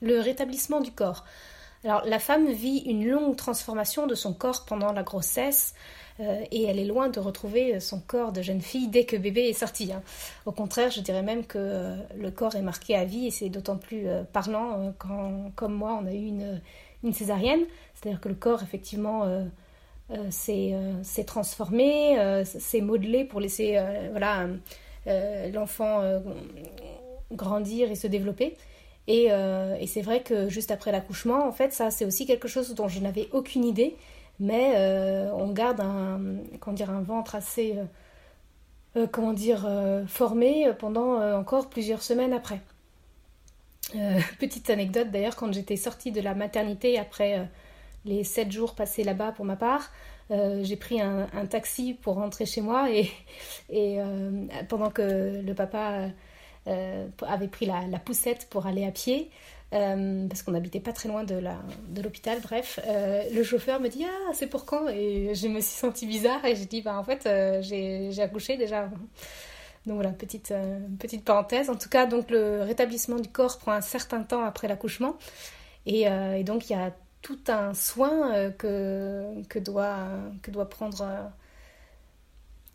Le 0.00 0.20
rétablissement 0.20 0.80
du 0.80 0.92
corps. 0.92 1.24
Alors 1.84 2.04
la 2.04 2.20
femme 2.20 2.50
vit 2.50 2.78
une 2.78 3.08
longue 3.08 3.36
transformation 3.36 4.06
de 4.06 4.14
son 4.14 4.32
corps 4.32 4.64
pendant 4.64 4.92
la 4.92 5.02
grossesse. 5.02 5.74
Euh, 6.20 6.44
et 6.50 6.64
elle 6.64 6.78
est 6.78 6.84
loin 6.84 7.08
de 7.08 7.20
retrouver 7.20 7.78
son 7.80 8.00
corps 8.00 8.32
de 8.32 8.42
jeune 8.42 8.60
fille 8.60 8.88
dès 8.88 9.04
que 9.04 9.16
bébé 9.16 9.42
est 9.42 9.52
sorti. 9.52 9.92
Hein. 9.92 10.02
Au 10.46 10.52
contraire, 10.52 10.90
je 10.90 11.00
dirais 11.00 11.22
même 11.22 11.44
que 11.44 11.58
euh, 11.58 11.96
le 12.16 12.30
corps 12.30 12.56
est 12.56 12.62
marqué 12.62 12.96
à 12.96 13.04
vie 13.04 13.28
et 13.28 13.30
c'est 13.30 13.48
d'autant 13.48 13.76
plus 13.76 14.08
euh, 14.08 14.24
parlant 14.24 14.92
quand, 14.98 15.52
comme 15.54 15.74
moi, 15.74 15.98
on 16.02 16.06
a 16.06 16.12
eu 16.12 16.26
une, 16.26 16.60
césarienne. 17.12 17.60
C'est-à-dire 17.94 18.20
que 18.20 18.28
le 18.28 18.34
corps, 18.34 18.62
effectivement, 18.62 19.24
s'est 20.30 21.24
transformé, 21.24 22.44
s'est 22.44 22.80
modelé 22.80 23.24
pour 23.24 23.40
laisser 23.40 23.80
voilà 24.10 24.48
l'enfant 25.54 26.02
grandir 27.30 27.90
et 27.90 27.94
se 27.94 28.08
développer. 28.08 28.56
Et 29.06 29.28
c'est 29.86 30.02
vrai 30.02 30.22
que 30.22 30.48
juste 30.48 30.72
après 30.72 30.90
l'accouchement, 30.90 31.46
en 31.46 31.52
fait, 31.52 31.72
ça 31.72 31.90
c'est 31.92 32.04
aussi 32.04 32.26
quelque 32.26 32.48
chose 32.48 32.74
dont 32.74 32.88
je 32.88 32.98
n'avais 32.98 33.28
aucune 33.32 33.64
idée, 33.64 33.96
mais 34.40 34.74
on 35.34 35.52
garde 35.52 35.80
un, 35.80 37.00
ventre 37.02 37.34
assez 37.34 37.76
euh, 38.96 39.06
comment 39.06 39.32
dire, 39.32 39.64
euh, 39.66 40.06
formée 40.06 40.72
pendant 40.78 41.20
euh, 41.20 41.36
encore 41.36 41.68
plusieurs 41.68 42.02
semaines 42.02 42.32
après. 42.32 42.60
petite 44.38 44.68
anecdote 44.68 45.10
d'ailleurs, 45.10 45.36
quand 45.36 45.52
j'étais 45.52 45.76
sortie 45.76 46.12
de 46.12 46.20
la 46.20 46.34
maternité 46.34 46.98
après 46.98 47.48
les 48.04 48.22
sept 48.22 48.52
jours 48.52 48.74
passés 48.74 49.02
là-bas 49.02 49.32
pour 49.32 49.46
ma 49.46 49.56
part, 49.56 49.90
j'ai 50.28 50.76
pris 50.76 51.00
un, 51.00 51.26
taxi 51.48 51.94
pour 51.94 52.16
rentrer 52.16 52.44
chez 52.44 52.60
moi 52.60 52.90
et, 52.90 53.10
pendant 54.68 54.90
que 54.90 55.40
le 55.40 55.54
papa 55.54 56.10
avait 56.66 57.48
pris 57.48 57.64
la, 57.64 57.98
poussette 57.98 58.46
pour 58.50 58.66
aller 58.66 58.84
à 58.84 58.90
pied, 58.90 59.30
euh, 59.74 60.26
parce 60.28 60.42
qu'on 60.42 60.52
n'habitait 60.52 60.80
pas 60.80 60.92
très 60.92 61.08
loin 61.08 61.24
de 61.24 61.40
l'hôpital, 62.02 62.38
de 62.38 62.42
bref. 62.42 62.80
Euh, 62.86 63.22
le 63.32 63.42
chauffeur 63.42 63.80
me 63.80 63.88
dit 63.88 64.04
Ah, 64.04 64.32
c'est 64.32 64.46
pour 64.46 64.64
quand? 64.64 64.88
Et 64.88 65.34
je 65.34 65.48
me 65.48 65.60
suis 65.60 65.76
sentie 65.76 66.06
bizarre 66.06 66.44
et 66.44 66.56
j'ai 66.56 66.64
dit 66.64 66.80
Bah, 66.80 66.98
en 66.98 67.04
fait, 67.04 67.26
euh, 67.26 67.60
j'ai 67.62 68.22
accouché 68.22 68.56
déjà. 68.56 68.88
Donc 69.86 69.96
voilà, 69.96 70.10
petite, 70.10 70.54
petite 70.98 71.24
parenthèse. 71.24 71.70
En 71.70 71.76
tout 71.76 71.88
cas, 71.88 72.06
donc 72.06 72.30
le 72.30 72.62
rétablissement 72.62 73.16
du 73.16 73.28
corps 73.28 73.58
prend 73.58 73.72
un 73.72 73.80
certain 73.80 74.22
temps 74.22 74.42
après 74.42 74.68
l'accouchement. 74.68 75.16
Et, 75.86 76.02
et, 76.02 76.44
donc, 76.44 76.68
il 76.68 76.74
y 76.74 76.76
a 76.76 76.92
tout 77.22 77.38
un 77.48 77.72
soin 77.72 78.50
que, 78.52 79.42
que, 79.48 79.58
doit, 79.58 79.96
que 80.42 80.50
doit 80.50 80.68
prendre 80.68 81.30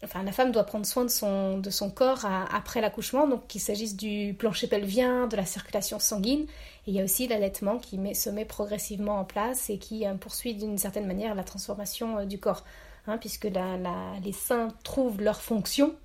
enfin, 0.03 0.23
la 0.23 0.31
femme 0.31 0.51
doit 0.51 0.63
prendre 0.63 0.85
soin 0.85 1.03
de 1.03 1.09
son, 1.09 1.57
de 1.57 1.69
son 1.69 1.89
corps 1.89 2.25
après 2.25 2.81
l'accouchement, 2.81 3.27
donc 3.27 3.47
qu'il 3.47 3.61
s'agisse 3.61 3.95
du 3.95 4.35
plancher 4.37 4.67
pelvien, 4.67 5.27
de 5.27 5.35
la 5.35 5.45
circulation 5.45 5.99
sanguine, 5.99 6.45
il 6.85 6.93
y 6.93 6.99
a 6.99 7.03
aussi 7.03 7.27
l'allaitement 7.27 7.77
qui 7.77 7.97
se 8.15 8.29
met 8.29 8.45
progressivement 8.45 9.19
en 9.19 9.23
place 9.23 9.69
et 9.69 9.77
qui 9.77 10.05
euh, 10.05 10.15
poursuit 10.15 10.53
d'une 10.53 10.77
certaine 10.77 11.07
manière 11.07 11.33
la 11.35 11.43
transformation 11.43 12.19
euh, 12.19 12.25
du 12.25 12.39
corps, 12.39 12.63
hein, 13.07 13.17
puisque 13.17 13.45
les 13.45 14.31
seins 14.33 14.69
trouvent 14.83 15.21
leur 15.21 15.41
fonction 15.41 15.95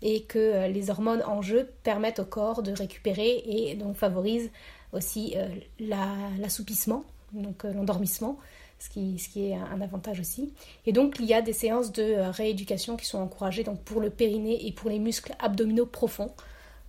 et 0.00 0.22
que 0.22 0.38
euh, 0.38 0.68
les 0.68 0.90
hormones 0.90 1.22
en 1.26 1.42
jeu 1.42 1.70
permettent 1.82 2.20
au 2.20 2.24
corps 2.24 2.62
de 2.62 2.72
récupérer 2.72 3.42
et 3.46 3.74
donc 3.74 3.96
favorisent 3.96 4.50
aussi 4.92 5.34
l'assoupissement, 5.80 7.02
donc 7.32 7.64
l'endormissement 7.64 8.38
ce 8.82 8.88
qui, 9.28 9.50
est 9.50 9.54
un 9.54 9.80
avantage 9.80 10.18
aussi. 10.20 10.52
Et 10.86 10.92
donc 10.92 11.16
il 11.20 11.26
y 11.26 11.34
a 11.34 11.42
des 11.42 11.52
séances 11.52 11.92
de 11.92 12.02
euh, 12.02 12.30
rééducation 12.30 12.96
qui 12.96 13.06
sont 13.06 13.18
encouragées 13.18 13.62
donc 13.62 13.80
pour 13.82 14.00
le 14.00 14.10
périnée 14.10 14.66
et 14.66 14.72
pour 14.72 14.90
les 14.90 14.98
muscles 14.98 15.34
abdominaux 15.38 15.86
profonds. 15.86 16.32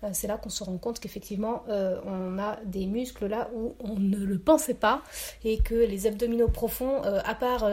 Euh, 0.03 0.09
c'est 0.11 0.27
là 0.27 0.37
qu'on 0.37 0.49
se 0.49 0.63
rend 0.63 0.77
compte 0.77 0.99
qu'effectivement 0.99 1.63
euh, 1.69 1.99
on 2.05 2.39
a 2.39 2.57
des 2.65 2.87
muscles 2.87 3.27
là 3.27 3.49
où 3.55 3.75
on 3.79 3.95
ne 3.95 4.17
le 4.17 4.39
pensait 4.39 4.73
pas 4.73 5.03
et 5.43 5.59
que 5.59 5.75
les 5.75 6.07
abdominaux 6.07 6.47
profonds, 6.47 7.03
à 7.03 7.35
part 7.35 7.69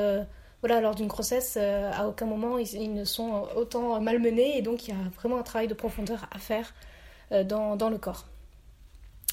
voilà, 0.61 0.83
lors 0.83 0.95
d'une 0.95 1.07
grossesse, 1.07 1.57
à 1.57 2.07
aucun 2.07 2.27
moment 2.27 2.59
ils, 2.59 2.93
ne 2.93 3.05
sont 3.05 3.49
autant 3.57 4.01
malmenés 4.01 4.59
et 4.59 4.63
donc 4.63 4.87
il 4.87 4.91
y 4.91 4.93
a 4.93 5.11
vraiment 5.17 5.39
un 5.39 5.43
travail 5.43 5.69
de 5.69 5.75
profondeur 5.75 6.29
à 6.31 6.39
faire 6.39 6.75
dans, 7.47 7.89
le 7.89 7.99
corps. 7.99 8.27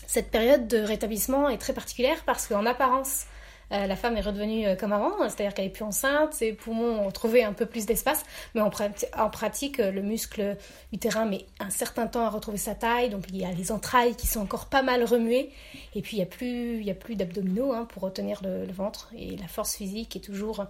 Cette 0.05 0.31
période 0.31 0.67
de 0.67 0.77
rétablissement 0.77 1.49
est 1.49 1.57
très 1.57 1.73
particulière 1.73 2.23
parce 2.25 2.47
qu'en 2.47 2.65
apparence, 2.65 3.25
la 3.69 3.95
femme 3.95 4.15
est 4.15 4.21
redevenue 4.21 4.65
euh, 4.65 4.75
comme 4.75 4.93
avant, 4.93 5.11
c'est-à-dire 5.23 5.53
qu'elle 5.53 5.65
est 5.65 5.69
plus 5.69 5.83
enceinte, 5.83 6.33
ses 6.33 6.53
poumons 6.53 7.05
ont 7.05 7.11
trouvé 7.11 7.43
un 7.43 7.53
peu 7.53 7.65
plus 7.65 7.85
d'espace, 7.85 8.23
mais 8.55 8.61
en, 8.61 8.69
pratique, 8.69 9.79
euh, 9.79 9.91
le 9.91 10.01
muscle 10.01 10.57
utérin 10.93 11.25
met 11.25 11.45
un 11.59 11.69
certain 11.69 12.07
temps 12.07 12.25
à 12.25 12.29
retrouver 12.29 12.57
sa 12.57 12.75
taille, 12.75 13.09
donc 13.09 13.25
il 13.29 13.37
y 13.37 13.45
a 13.45 13.51
les 13.51 13.71
entrailles 13.71 14.15
qui 14.15 14.27
sont 14.27 14.39
encore 14.39 14.67
pas 14.67 14.83
mal 14.83 15.03
remuées, 15.03 15.49
et 15.95 16.01
puis 16.01 16.17
il 16.17 16.19
n'y 16.19 16.23
a 16.23 16.27
plus, 16.27 16.83
plus 16.99 17.15
d'abdominaux 17.15 17.73
hein, 17.73 17.85
pour 17.85 18.03
retenir 18.03 18.41
le, 18.43 18.71
ventre, 18.71 19.11
et 19.17 19.35
la 19.35 19.47
force 19.47 19.75
physique 19.75 20.15
est 20.15 20.21
toujours 20.21 20.65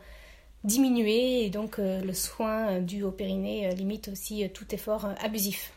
diminuée, 0.63 1.45
et 1.45 1.49
donc 1.49 1.77
le 1.77 2.13
soin 2.13 2.79
dû 2.79 3.03
au 3.03 3.11
périnée 3.11 3.69
limite 3.75 4.09
aussi 4.09 4.49
tout 4.49 4.73
effort 4.73 5.07
abusif. 5.21 5.71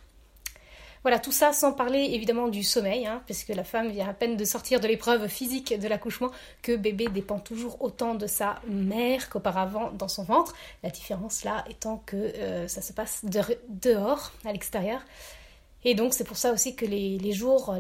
Voilà, 1.03 1.19
tout 1.19 1.33
ça 1.33 1.53
sans 1.53 1.73
parler 1.73 2.11
évidemment 2.13 2.49
du 2.49 2.63
sommeil, 2.63 3.07
hein, 3.07 3.23
puisque 3.25 3.49
la 3.49 3.65
femme 3.65 3.89
vient 3.89 4.09
à 4.09 4.13
peine 4.13 4.37
de 4.37 4.45
sortir 4.45 4.81
de 4.81 4.87
l'épreuve 4.87 5.29
physique 5.29 5.79
de 5.79 5.89
l'accouchement, 5.89 6.31
que 6.61 6.77
bébé 6.77 7.09
dépend 7.09 7.39
toujours 7.39 7.81
autant 7.83 8.15
de 8.15 8.27
sa 8.27 8.57
mère 8.67 9.31
qu'auparavant 9.31 9.93
dans 9.93 10.09
son 10.09 10.25
ventre. 10.25 10.55
La 10.83 10.91
différence 10.91 11.43
là 11.43 11.65
étant 11.71 12.03
que 12.05 12.17
euh, 12.17 12.69
ça 12.69 12.83
se 12.83 12.93
passe 12.93 13.25
dehors, 13.69 14.33
à 14.45 14.53
l'extérieur. 14.53 15.01
Et 15.85 15.95
donc 15.95 16.13
c'est 16.13 16.25
pour 16.25 16.37
ça 16.37 16.53
aussi 16.53 16.77
que 16.77 16.85
les, 16.85 17.19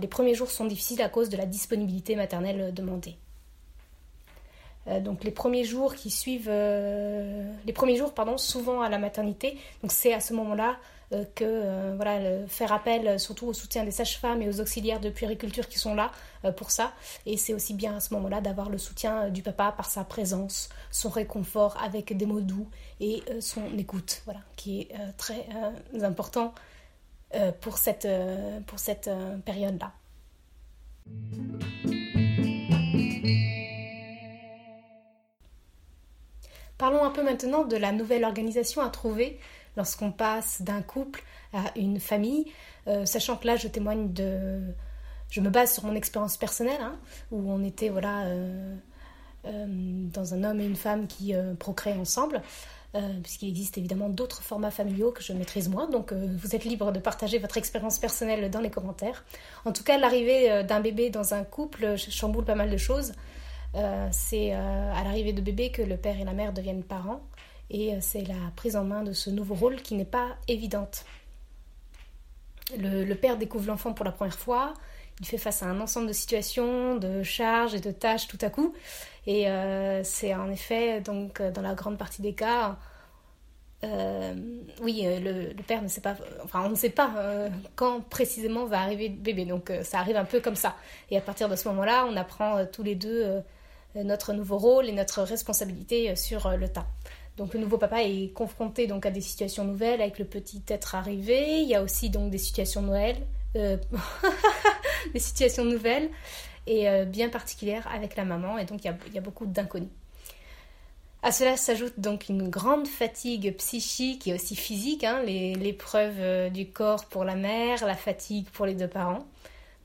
premiers 0.08 0.34
jours 0.34 0.50
sont 0.50 0.64
difficiles 0.64 1.02
à 1.02 1.10
cause 1.10 1.28
de 1.28 1.36
la 1.36 1.44
disponibilité 1.44 2.16
maternelle 2.16 2.72
demandée. 2.72 3.16
Euh, 4.90 5.00
donc 5.00 5.24
les 5.24 5.30
premiers 5.30 5.64
jours 5.64 5.94
qui 5.94 6.10
suivent, 6.10 6.48
euh, 6.50 7.50
les 7.64 7.72
premiers 7.72 7.96
jours 7.96 8.12
pardon, 8.12 8.36
souvent 8.38 8.80
à 8.80 8.88
la 8.88 8.98
maternité. 8.98 9.56
Donc 9.82 9.92
c'est 9.92 10.12
à 10.12 10.20
ce 10.20 10.34
moment-là 10.34 10.76
euh, 11.12 11.24
que 11.34 11.94
voilà, 11.96 12.46
faire 12.48 12.72
appel 12.72 13.18
surtout 13.18 13.46
au 13.46 13.52
soutien 13.52 13.84
des 13.84 13.90
sages-femmes 13.90 14.42
et 14.42 14.48
aux 14.48 14.60
auxiliaires 14.60 15.00
de 15.00 15.10
puériculture 15.10 15.68
qui 15.68 15.78
sont 15.78 15.94
là 15.94 16.10
pour 16.56 16.70
ça. 16.70 16.92
Et 17.26 17.36
c'est 17.36 17.54
aussi 17.54 17.74
bien 17.74 17.96
à 17.96 18.00
ce 18.00 18.14
moment-là 18.14 18.40
d'avoir 18.40 18.70
le 18.70 18.78
soutien 18.78 19.28
du 19.28 19.42
papa 19.42 19.72
par 19.76 19.90
sa 19.90 20.04
présence, 20.04 20.68
son 20.90 21.10
réconfort 21.10 21.76
avec 21.82 22.16
des 22.16 22.26
mots 22.26 22.40
doux 22.40 22.68
et 23.00 23.22
son 23.40 23.76
écoute, 23.76 24.22
voilà, 24.24 24.40
qui 24.56 24.82
est 24.82 24.94
très 25.16 25.46
important 26.00 26.54
pour 27.60 27.76
cette, 27.76 28.08
pour 28.66 28.78
cette 28.78 29.10
période-là. 29.44 29.92
Parlons 36.80 37.04
un 37.04 37.10
peu 37.10 37.22
maintenant 37.22 37.64
de 37.64 37.76
la 37.76 37.92
nouvelle 37.92 38.24
organisation 38.24 38.80
à 38.80 38.88
trouver 38.88 39.38
lorsqu'on 39.76 40.12
passe 40.12 40.62
d'un 40.62 40.80
couple 40.80 41.22
à 41.52 41.64
une 41.76 42.00
famille, 42.00 42.46
euh, 42.88 43.04
sachant 43.04 43.36
que 43.36 43.46
là 43.46 43.56
je 43.56 43.68
témoigne 43.68 44.14
de... 44.14 44.62
Je 45.28 45.42
me 45.42 45.50
base 45.50 45.74
sur 45.74 45.84
mon 45.84 45.94
expérience 45.94 46.38
personnelle, 46.38 46.80
hein, 46.80 46.96
où 47.32 47.52
on 47.52 47.62
était 47.64 47.90
voilà, 47.90 48.22
euh, 48.22 48.74
euh, 49.44 49.66
dans 49.68 50.32
un 50.32 50.42
homme 50.42 50.58
et 50.58 50.64
une 50.64 50.74
femme 50.74 51.06
qui 51.06 51.34
procréent 51.58 52.00
ensemble. 52.00 52.40
puisqu'il 53.22 53.50
existe 53.50 53.76
évidemment 53.76 54.08
d'autres 54.08 54.42
formats 54.42 54.70
familiaux 54.70 55.12
que 55.12 55.22
je 55.22 55.34
maîtrise 55.34 55.68
moins, 55.68 55.86
donc 55.86 56.14
vous 56.14 56.56
êtes 56.56 56.64
libre 56.64 56.92
de 56.92 56.98
partager 56.98 57.38
votre 57.38 57.58
expérience 57.58 57.98
personnelle 57.98 58.50
dans 58.50 58.60
les 58.60 58.70
commentaires. 58.70 59.22
En 59.66 59.72
tout 59.72 59.84
cas, 59.84 59.98
l'arrivée 59.98 60.64
d'un 60.64 60.80
bébé 60.80 61.10
dans 61.10 61.34
un 61.34 61.44
couple 61.44 61.98
chamboule 61.98 62.46
pas 62.46 62.54
mal 62.54 62.70
de 62.70 62.78
choses. 62.78 63.12
C'est 64.10 64.52
à 64.52 65.04
l'arrivée 65.04 65.32
de 65.32 65.40
bébé 65.40 65.70
que 65.70 65.82
le 65.82 65.96
père 65.96 66.18
et 66.20 66.24
la 66.24 66.32
mère 66.32 66.52
deviennent 66.52 66.82
parents. 66.82 67.22
Et 67.70 67.94
euh, 67.94 67.98
c'est 68.00 68.22
la 68.22 68.50
prise 68.56 68.76
en 68.76 68.84
main 68.84 69.02
de 69.02 69.12
ce 69.12 69.30
nouveau 69.30 69.54
rôle 69.54 69.76
qui 69.76 69.94
n'est 69.94 70.04
pas 70.04 70.36
évidente. 70.48 71.04
Le, 72.78 73.14
père 73.14 73.36
découvre 73.36 73.66
l'enfant 73.66 73.92
pour 73.92 74.04
la 74.04 74.12
première 74.12 74.38
fois, 74.38 74.74
il 75.18 75.26
fait 75.26 75.38
face 75.38 75.62
à 75.62 75.66
un 75.66 75.80
ensemble 75.80 76.06
de 76.06 76.12
situations, 76.12 76.96
de 76.96 77.24
charges 77.24 77.74
et 77.74 77.80
de 77.80 77.90
tâches 77.90 78.28
tout 78.28 78.38
à 78.42 78.50
coup. 78.50 78.74
Et 79.26 79.48
euh, 79.48 80.04
c'est 80.04 80.34
en 80.34 80.50
effet, 80.50 81.00
donc, 81.00 81.42
dans 81.42 81.62
la 81.62 81.74
grande 81.74 81.98
partie 81.98 82.22
des 82.22 82.32
cas, 82.32 82.78
euh, 83.82 84.34
oui, 84.82 85.02
le, 85.04 85.52
père 85.62 85.82
ne 85.82 85.88
sait 85.88 86.00
pas, 86.00 86.14
enfin, 86.44 86.62
on 86.64 86.70
ne 86.70 86.74
sait 86.76 86.90
pas 86.90 87.10
quand 87.74 88.02
précisément 88.08 88.66
va 88.66 88.80
arriver 88.80 89.08
le 89.08 89.16
bébé. 89.16 89.46
Donc, 89.46 89.72
ça 89.82 89.98
arrive 89.98 90.16
un 90.16 90.24
peu 90.24 90.40
comme 90.40 90.56
ça. 90.56 90.76
Et 91.10 91.16
à 91.16 91.20
partir 91.20 91.48
de 91.48 91.56
ce 91.56 91.68
moment-là, 91.68 92.06
on 92.08 92.16
apprend 92.16 92.64
tous 92.66 92.84
les 92.84 92.94
deux 92.94 93.42
notre 93.94 94.32
nouveau 94.32 94.58
rôle 94.58 94.88
et 94.88 94.92
notre 94.92 95.22
responsabilité 95.22 96.14
sur 96.16 96.48
le 96.56 96.68
tas. 96.68 96.86
Donc 97.40 97.54
le 97.54 97.60
nouveau 97.60 97.78
papa 97.78 98.02
est 98.02 98.34
confronté 98.34 98.86
donc 98.86 99.06
à 99.06 99.10
des 99.10 99.22
situations 99.22 99.64
nouvelles 99.64 100.02
avec 100.02 100.18
le 100.18 100.26
petit 100.26 100.62
être 100.68 100.94
arrivé. 100.94 101.62
Il 101.62 101.68
y 101.68 101.74
a 101.74 101.82
aussi 101.82 102.10
donc 102.10 102.30
des 102.30 102.36
situations 102.36 102.86
euh, 103.56 103.76
des 105.14 105.18
situations 105.18 105.64
nouvelles 105.64 106.10
et 106.66 106.88
euh, 106.88 107.06
bien 107.06 107.30
particulières 107.30 107.88
avec 107.94 108.16
la 108.16 108.24
maman. 108.24 108.58
Et 108.58 108.66
donc 108.66 108.84
il 108.84 108.94
y 109.14 109.18
a, 109.18 109.20
beaucoup 109.22 109.46
d'inconnus. 109.46 109.88
À 111.22 111.32
cela 111.32 111.56
s'ajoute 111.56 111.98
donc 111.98 112.28
une 112.28 112.48
grande 112.48 112.86
fatigue 112.86 113.56
psychique 113.56 114.28
et 114.28 114.34
aussi 114.34 114.54
physique, 114.54 115.04
hein, 115.04 115.22
l'épreuve 115.22 116.16
euh, 116.18 116.50
du 116.50 116.68
corps 116.68 117.06
pour 117.06 117.24
la 117.24 117.36
mère, 117.36 117.86
la 117.86 117.96
fatigue 117.96 118.48
pour 118.50 118.66
les 118.66 118.74
deux 118.74 118.88
parents. 118.88 119.26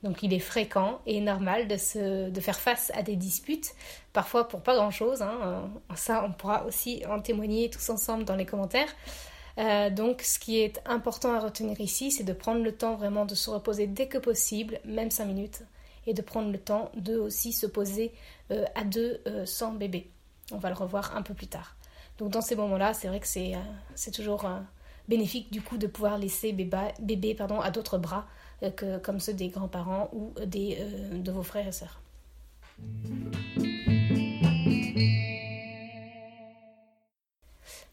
Donc 0.02 0.22
il 0.22 0.32
est 0.34 0.40
fréquent 0.40 1.00
et 1.06 1.20
normal 1.20 1.68
de, 1.68 2.40
faire 2.40 2.58
face 2.58 2.92
à 2.94 3.02
des 3.02 3.16
disputes, 3.16 3.74
parfois 4.12 4.46
pour 4.46 4.60
pas 4.60 4.76
grand-chose. 4.76 5.22
Hein. 5.22 5.38
Euh, 5.42 5.94
ça, 5.96 6.24
on 6.24 6.32
pourra 6.32 6.64
aussi 6.66 7.02
en 7.08 7.20
témoigner 7.20 7.70
tous 7.70 7.88
ensemble 7.90 8.24
dans 8.24 8.36
les 8.36 8.46
commentaires. 8.46 8.88
Euh, 9.58 9.88
donc 9.88 10.20
ce 10.20 10.38
qui 10.38 10.60
est 10.60 10.82
important 10.84 11.32
à 11.32 11.40
retenir 11.40 11.80
ici, 11.80 12.10
c'est 12.10 12.24
de 12.24 12.34
prendre 12.34 12.62
le 12.62 12.72
temps 12.72 12.94
vraiment 12.94 13.24
de 13.24 13.34
se 13.34 13.48
reposer 13.48 13.86
dès 13.86 14.06
que 14.06 14.18
possible, 14.18 14.80
même 14.84 15.10
5 15.10 15.24
minutes, 15.24 15.62
et 16.06 16.12
de 16.12 16.20
prendre 16.20 16.52
le 16.52 16.58
temps 16.58 16.90
de 16.94 17.16
aussi 17.16 17.52
se 17.52 17.66
poser 17.66 18.12
euh, 18.50 18.64
à 18.74 18.84
deux 18.84 19.22
sans 19.46 19.72
bébé. 19.72 20.10
On 20.52 20.58
va 20.58 20.68
le 20.68 20.76
revoir 20.76 21.16
un 21.16 21.22
peu 21.22 21.32
plus 21.32 21.48
tard. 21.48 21.74
Donc 22.18 22.30
dans 22.30 22.42
ces 22.42 22.54
moments-là, 22.54 22.92
c'est 22.94 23.08
vrai 23.08 23.18
que 23.18 23.26
c'est 23.26 23.54
c'est 23.94 24.10
toujours 24.10 24.48
bénéfique 25.08 25.50
du 25.50 25.62
coup 25.62 25.78
de 25.78 25.86
pouvoir 25.86 26.18
laisser 26.18 26.52
bébé, 26.52 26.92
bébé 27.00 27.34
pardon, 27.34 27.60
à 27.60 27.70
d'autres 27.70 27.98
bras 27.98 28.26
que 28.76 28.98
comme 28.98 29.20
ceux 29.20 29.34
des 29.34 29.48
grands-parents 29.48 30.10
ou 30.12 30.32
des, 30.44 30.78
de 31.12 31.30
vos 31.30 31.42
frères 31.42 31.68
et 31.68 31.72
sœurs. 31.72 32.00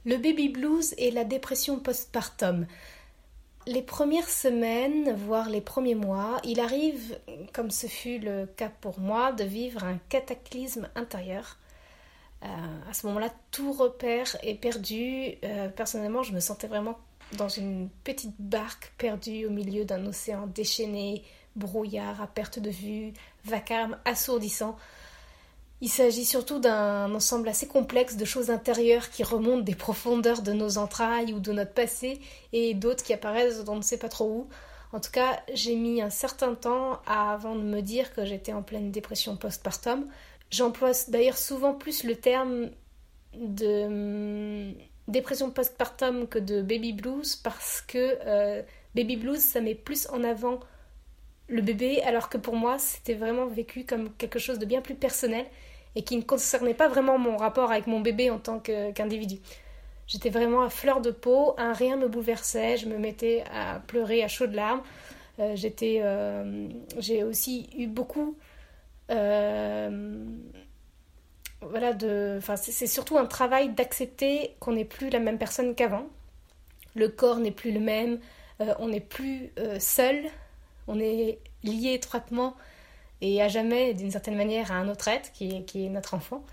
Le 0.05 0.17
baby 0.17 0.49
blues 0.49 0.93
et 0.97 1.11
la 1.11 1.23
dépression 1.23 1.79
postpartum. 1.79 2.67
Les 3.65 3.81
premières 3.81 4.29
semaines, 4.29 5.15
voire 5.15 5.49
les 5.49 5.61
premiers 5.61 5.95
mois, 5.95 6.41
il 6.43 6.59
arrive, 6.59 7.17
comme 7.53 7.71
ce 7.71 7.87
fut 7.87 8.19
le 8.19 8.45
cas 8.45 8.71
pour 8.81 8.99
moi, 8.99 9.31
de 9.31 9.45
vivre 9.45 9.85
un 9.85 9.97
cataclysme 10.09 10.89
intérieur. 10.95 11.57
Euh, 12.43 12.89
à 12.89 12.93
ce 12.93 13.07
moment-là, 13.07 13.29
tout 13.51 13.71
repère 13.71 14.35
est 14.43 14.55
perdu. 14.55 15.35
Euh, 15.43 15.69
personnellement, 15.69 16.23
je 16.23 16.33
me 16.33 16.39
sentais 16.39 16.67
vraiment 16.67 16.97
dans 17.37 17.49
une 17.49 17.89
petite 18.03 18.35
barque 18.39 18.93
perdue 18.97 19.45
au 19.45 19.49
milieu 19.49 19.85
d'un 19.85 20.05
océan 20.05 20.47
déchaîné, 20.47 21.23
brouillard 21.55 22.21
à 22.21 22.27
perte 22.27 22.59
de 22.59 22.69
vue, 22.69 23.13
vacarme 23.45 23.97
assourdissant. 24.05 24.75
Il 25.81 25.89
s'agit 25.89 26.25
surtout 26.25 26.59
d'un 26.59 27.13
ensemble 27.13 27.49
assez 27.49 27.67
complexe 27.67 28.15
de 28.15 28.25
choses 28.25 28.49
intérieures 28.49 29.09
qui 29.09 29.23
remontent 29.23 29.63
des 29.63 29.75
profondeurs 29.75 30.41
de 30.41 30.53
nos 30.53 30.77
entrailles 30.77 31.33
ou 31.33 31.39
de 31.39 31.51
notre 31.51 31.73
passé 31.73 32.21
et 32.53 32.73
d'autres 32.73 33.03
qui 33.03 33.13
apparaissent 33.13 33.63
on 33.67 33.75
ne 33.75 33.81
sait 33.81 33.97
pas 33.97 34.09
trop 34.09 34.29
où. 34.29 34.47
En 34.93 34.99
tout 34.99 35.11
cas, 35.11 35.41
j'ai 35.53 35.75
mis 35.75 36.01
un 36.01 36.11
certain 36.11 36.53
temps 36.53 37.01
avant 37.07 37.55
de 37.55 37.63
me 37.63 37.81
dire 37.81 38.13
que 38.13 38.25
j'étais 38.25 38.53
en 38.53 38.61
pleine 38.61 38.91
dépression 38.91 39.35
postpartum. 39.35 40.05
J'emploie 40.53 40.91
d'ailleurs 41.07 41.39
souvent 41.39 41.73
plus 41.73 42.03
le 42.03 42.15
terme 42.15 42.69
de 43.33 43.85
hum, 43.85 44.75
dépression 45.07 45.49
postpartum 45.49 46.27
que 46.27 46.37
de 46.37 46.61
baby 46.61 46.93
blues 46.93 47.35
parce 47.35 47.81
que 47.81 48.19
euh, 48.27 48.61
baby 48.93 49.17
blues 49.17 49.39
ça 49.39 49.61
met 49.61 49.73
plus 49.73 50.07
en 50.11 50.23
avant 50.23 50.59
le 51.47 51.63
bébé 51.63 52.03
alors 52.03 52.29
que 52.29 52.37
pour 52.37 52.55
moi 52.55 52.77
c'était 52.77 53.15
vraiment 53.15 53.47
vécu 53.47 53.83
comme 53.83 54.13
quelque 54.13 54.37
chose 54.37 54.59
de 54.59 54.67
bien 54.67 54.81
plus 54.81 54.93
personnel 54.93 55.47
et 55.95 56.03
qui 56.03 56.15
ne 56.17 56.21
concernait 56.21 56.75
pas 56.75 56.87
vraiment 56.87 57.17
mon 57.17 57.35
rapport 57.35 57.71
avec 57.71 57.87
mon 57.87 57.99
bébé 57.99 58.29
en 58.29 58.37
tant 58.37 58.59
qu'individu. 58.59 59.39
J'étais 60.05 60.29
vraiment 60.29 60.61
à 60.61 60.69
fleur 60.69 61.01
de 61.01 61.09
peau, 61.09 61.55
un 61.57 61.73
rien 61.73 61.97
me 61.97 62.07
bouleversait, 62.07 62.77
je 62.77 62.87
me 62.87 62.99
mettais 62.99 63.43
à 63.51 63.79
pleurer 63.87 64.23
à 64.23 64.27
chaudes 64.27 64.53
larmes. 64.53 64.83
Euh, 65.39 65.55
euh, 65.81 66.67
j'ai 66.99 67.23
aussi 67.23 67.69
eu 67.75 67.87
beaucoup, 67.87 68.37
voilà, 71.61 71.93
de, 71.93 72.39
c'est 72.55 72.87
surtout 72.87 73.17
un 73.17 73.25
travail 73.25 73.69
d'accepter 73.69 74.55
qu'on 74.59 74.73
n'est 74.73 74.85
plus 74.85 75.09
la 75.09 75.19
même 75.19 75.37
personne 75.37 75.75
qu'avant. 75.75 76.07
Le 76.95 77.07
corps 77.09 77.37
n'est 77.37 77.51
plus 77.51 77.71
le 77.71 77.79
même, 77.79 78.19
on 78.79 78.87
n'est 78.87 78.99
plus 78.99 79.51
seul, 79.79 80.25
on 80.87 80.99
est 80.99 81.39
lié 81.63 81.93
étroitement 81.93 82.55
et 83.23 83.41
à 83.41 83.47
jamais, 83.47 83.93
d'une 83.93 84.11
certaine 84.11 84.35
manière, 84.35 84.71
à 84.71 84.75
un 84.75 84.89
autre 84.89 85.07
être 85.07 85.31
qui 85.31 85.55
est, 85.55 85.63
qui 85.63 85.85
est 85.85 85.89
notre 85.89 86.13
enfant. 86.13 86.43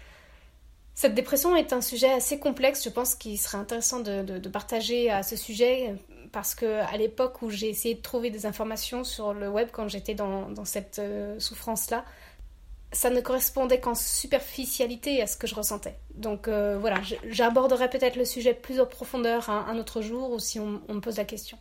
Cette 0.95 1.14
dépression 1.14 1.57
est 1.57 1.73
un 1.73 1.80
sujet 1.80 2.12
assez 2.12 2.38
complexe, 2.38 2.85
je 2.85 2.90
pense 2.90 3.14
qu'il 3.14 3.38
serait 3.40 3.58
intéressant 3.58 4.00
de, 4.00 4.23
de, 4.23 4.49
partager 4.49 5.10
à 5.10 5.23
ce 5.23 5.34
sujet 5.34 5.95
parce 6.30 6.54
que 6.54 6.82
à 6.82 6.97
l'époque 6.97 7.43
où 7.43 7.50
j'ai 7.50 7.69
essayé 7.69 7.95
de 7.95 8.02
trouver 8.02 8.30
des 8.30 8.47
informations 8.47 9.02
sur 9.02 9.32
le 9.32 9.49
web 9.49 9.69
quand 9.73 9.89
j'étais 9.89 10.15
dans, 10.15 10.50
dans, 10.50 10.65
cette 10.65 10.99
euh, 10.99 11.41
souffrance-là, 11.41 12.04
ça 12.93 13.11
ne 13.11 13.21
correspondait 13.21 13.81
qu'en 13.81 13.95
superficialité 13.95 15.23
à 15.23 15.26
ce 15.26 15.37
que 15.37 15.47
je 15.47 15.55
ressentais. 15.55 15.97
Donc 16.15 16.49
euh, 16.49 16.76
voilà, 16.79 17.00
j'aborderai 17.29 17.89
peut-être 17.89 18.17
le 18.17 18.25
sujet 18.25 18.53
plus 18.53 18.81
en 18.81 18.87
profondeur 18.87 19.49
un, 19.49 19.79
autre 19.79 20.03
jour 20.03 20.33
ou 20.33 20.39
si 20.39 20.59
on, 20.59 20.81
me 20.89 21.00
pose 21.00 21.17
la 21.17 21.25
question. 21.25 21.57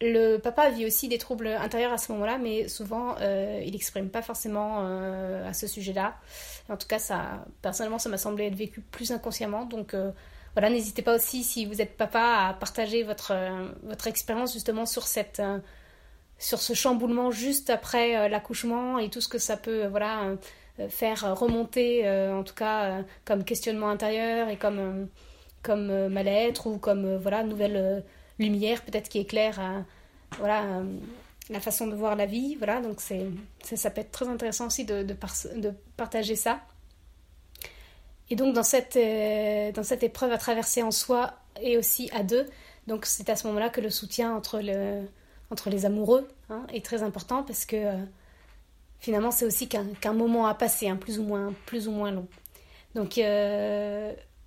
Le 0.00 0.36
papa 0.36 0.70
vit 0.70 0.86
aussi 0.86 1.08
des 1.08 1.18
troubles 1.18 1.48
intérieurs 1.48 1.92
à 1.92 1.98
ce 1.98 2.12
moment-là, 2.12 2.38
mais 2.38 2.68
souvent 2.68 3.16
euh, 3.20 3.60
il 3.64 3.72
n'exprime 3.72 4.08
pas 4.08 4.22
forcément 4.22 4.82
euh, 4.82 5.48
à 5.48 5.52
ce 5.52 5.66
sujet-là. 5.66 6.14
En 6.68 6.76
tout 6.76 6.86
cas, 6.86 6.98
ça, 6.98 7.44
personnellement, 7.62 7.98
ça 7.98 8.08
m'a 8.08 8.18
semblé 8.18 8.46
être 8.46 8.54
vécu 8.54 8.80
plus 8.82 9.10
inconsciemment. 9.10 9.64
Donc 9.64 9.96
voilà, 10.52 10.70
n'hésitez 10.70 11.02
pas 11.02 11.14
aussi, 11.16 11.42
si 11.42 11.66
vous 11.66 11.80
êtes 11.80 11.96
papa, 11.96 12.48
à 12.48 12.54
partager 12.54 13.02
votre, 13.02 13.34
votre 13.82 14.06
expérience 14.06 14.52
justement 14.52 14.86
sur, 14.86 15.06
cette, 15.06 15.40
sur 16.38 16.60
ce 16.60 16.74
chamboulement 16.74 17.30
juste 17.30 17.70
après 17.70 18.28
l'accouchement 18.28 18.98
et 18.98 19.08
tout 19.08 19.20
ce 19.20 19.28
que 19.28 19.38
ça 19.38 19.56
peut 19.56 19.86
voilà, 19.86 20.36
faire 20.88 21.36
remonter, 21.38 22.08
en 22.30 22.42
tout 22.42 22.54
cas 22.54 23.02
comme 23.24 23.42
questionnement 23.44 23.88
intérieur 23.88 24.48
et 24.48 24.56
comme, 24.56 25.08
comme 25.62 26.08
mal-être 26.08 26.66
ou 26.66 26.78
comme 26.78 27.16
voilà, 27.16 27.42
nouvelle 27.42 28.04
lumière 28.38 28.82
peut-être 28.82 29.08
qui 29.08 29.18
éclaire 29.18 29.58
euh, 29.60 29.80
voilà, 30.38 30.64
euh, 30.64 30.84
la 31.50 31.60
façon 31.60 31.86
de 31.86 31.94
voir 31.94 32.16
la 32.16 32.26
vie. 32.26 32.56
Voilà, 32.56 32.80
donc 32.80 33.00
c'est, 33.00 33.26
ça, 33.62 33.90
peut 33.90 34.00
être 34.00 34.12
très 34.12 34.28
intéressant 34.28 34.66
aussi 34.66 34.84
de, 34.84 35.02
de, 35.02 35.14
partager 35.96 36.36
ça. 36.36 36.60
Et 38.28 38.36
donc 38.36 38.54
dans 38.54 38.64
cette, 38.64 38.96
euh, 38.96 39.70
dans 39.72 39.84
cette 39.84 40.02
épreuve 40.02 40.32
à 40.32 40.38
traverser 40.38 40.82
en 40.82 40.90
soi 40.90 41.34
et 41.60 41.78
aussi 41.78 42.10
à 42.12 42.22
deux, 42.22 42.46
donc 42.86 43.06
c'est 43.06 43.28
à 43.30 43.36
ce 43.36 43.46
moment-là 43.46 43.70
que 43.70 43.80
le 43.80 43.90
soutien 43.90 44.34
entre, 44.34 44.60
le, 44.60 45.02
entre 45.50 45.70
les 45.70 45.86
amoureux 45.86 46.28
hein, 46.50 46.66
est 46.72 46.84
très 46.84 47.02
important 47.02 47.42
parce 47.42 47.64
que 47.64 47.76
finalement 48.98 49.30
c'est 49.30 49.44
aussi 49.44 49.68
qu'un, 49.68 50.12
moment 50.12 50.46
à 50.46 50.54
passer, 50.54 50.88
hein, 50.88 50.96
plus, 50.96 51.18
ou 51.18 51.22
moins, 51.22 51.54
plus 51.66 51.88
ou 51.88 51.92
moins 51.92 52.10
long. 52.10 52.26
Donc 52.94 53.20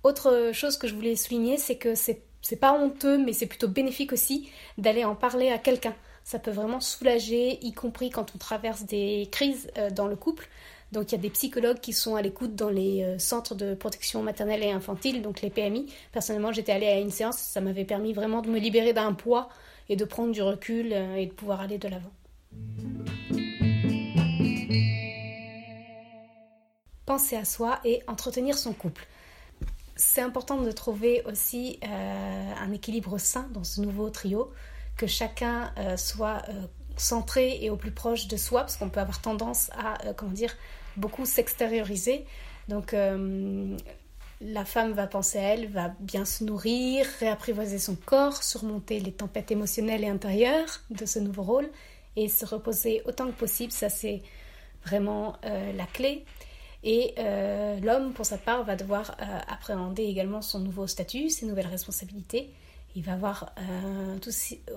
autre 0.02 0.50
chose 0.52 0.76
que 0.76 0.88
je 0.88 0.94
voulais 0.94 1.16
souligner, 1.16 1.56
c'est 1.56 1.76
que 1.76 1.94
c'est 1.94 2.22
c'est 2.42 2.56
pas 2.56 2.72
honteux, 2.72 3.18
mais 3.18 3.32
c'est 3.32 3.46
plutôt 3.46 3.68
bénéfique 3.68 4.12
aussi 4.12 4.50
d'aller 4.78 5.04
en 5.04 5.14
parler 5.14 5.50
à 5.50 5.58
quelqu'un. 5.58 5.94
Ça 6.24 6.38
peut 6.38 6.50
vraiment 6.50 6.80
soulager, 6.80 7.58
y 7.64 7.72
compris 7.72 8.10
quand 8.10 8.32
on 8.34 8.38
traverse 8.38 8.84
des 8.84 9.28
crises 9.30 9.70
euh, 9.78 9.90
dans 9.90 10.06
le 10.06 10.16
couple. 10.16 10.48
Donc 10.92 11.12
il 11.12 11.14
y 11.14 11.18
a 11.18 11.22
des 11.22 11.30
psychologues 11.30 11.78
qui 11.78 11.92
sont 11.92 12.16
à 12.16 12.22
l'écoute 12.22 12.56
dans 12.56 12.68
les 12.68 13.04
euh, 13.04 13.18
centres 13.18 13.54
de 13.54 13.74
protection 13.74 14.22
maternelle 14.22 14.64
et 14.64 14.70
infantile, 14.72 15.22
donc 15.22 15.40
les 15.40 15.50
PMI. 15.50 15.86
Personnellement, 16.10 16.52
j'étais 16.52 16.72
allée 16.72 16.88
à 16.88 16.98
une 16.98 17.10
séance, 17.10 17.38
ça 17.38 17.60
m'avait 17.60 17.84
permis 17.84 18.12
vraiment 18.12 18.42
de 18.42 18.48
me 18.48 18.58
libérer 18.58 18.92
d'un 18.92 19.12
poids 19.12 19.48
et 19.88 19.94
de 19.94 20.04
prendre 20.04 20.32
du 20.32 20.42
recul 20.42 20.92
euh, 20.92 21.14
et 21.14 21.26
de 21.26 21.32
pouvoir 21.32 21.60
aller 21.60 21.78
de 21.78 21.88
l'avant. 21.88 22.10
Penser 27.06 27.36
à 27.36 27.44
soi 27.44 27.80
et 27.84 28.02
entretenir 28.06 28.56
son 28.58 28.72
couple 28.72 29.06
c'est 29.96 30.22
important 30.22 30.56
de 30.56 30.72
trouver 30.72 31.22
aussi 31.26 31.78
euh, 31.84 32.52
un 32.58 32.72
équilibre 32.72 33.18
sain 33.18 33.46
dans 33.52 33.64
ce 33.64 33.82
nouveau 33.82 34.08
trio, 34.08 34.50
que 34.96 35.06
chacun 35.06 35.74
soit 35.98 36.40
centré 36.96 37.58
et 37.62 37.68
au 37.68 37.76
plus 37.76 37.90
proche 37.90 38.26
de 38.26 38.38
soi, 38.38 38.60
parce 38.60 38.78
qu'on 38.78 38.88
peut 38.88 39.00
avoir 39.00 39.20
tendance 39.20 39.68
à, 39.74 40.14
comment 40.14 40.32
dire, 40.32 40.54
beaucoup 40.96 41.26
s'extérioriser. 41.26 42.24
Donc 42.68 42.94
la 44.40 44.64
femme 44.64 44.92
va 44.92 45.06
penser 45.06 45.38
à 45.38 45.54
elle, 45.54 45.68
va 45.68 45.92
bien 46.00 46.24
se 46.24 46.44
nourrir, 46.44 47.04
réapprivoiser 47.18 47.78
son 47.78 47.96
corps, 47.96 48.42
surmonter 48.42 49.00
les 49.00 49.12
tempêtes 49.12 49.50
émotionnelles 49.50 50.04
et 50.04 50.08
intérieures 50.08 50.80
de 50.90 51.04
ce 51.04 51.18
nouveau 51.18 51.42
rôle 51.42 51.68
et 52.16 52.28
se 52.28 52.46
reposer 52.46 53.02
autant 53.06 53.26
que 53.26 53.36
possible. 53.36 53.72
Ça, 53.72 53.88
c'est 53.88 54.22
vraiment 54.84 55.36
la 55.42 55.86
clé. 55.86 56.24
Et 56.82 57.14
euh, 57.18 57.78
l'homme, 57.80 58.12
pour 58.12 58.24
sa 58.24 58.38
part, 58.38 58.64
va 58.64 58.76
devoir 58.76 59.14
euh, 59.20 59.38
appréhender 59.48 60.04
également 60.04 60.40
son 60.40 60.60
nouveau 60.60 60.86
statut, 60.86 61.28
ses 61.28 61.46
nouvelles 61.46 61.66
responsabilités. 61.66 62.50
Il 62.96 63.02
va 63.02 63.12
avoir 63.12 63.52
euh, 63.58 64.18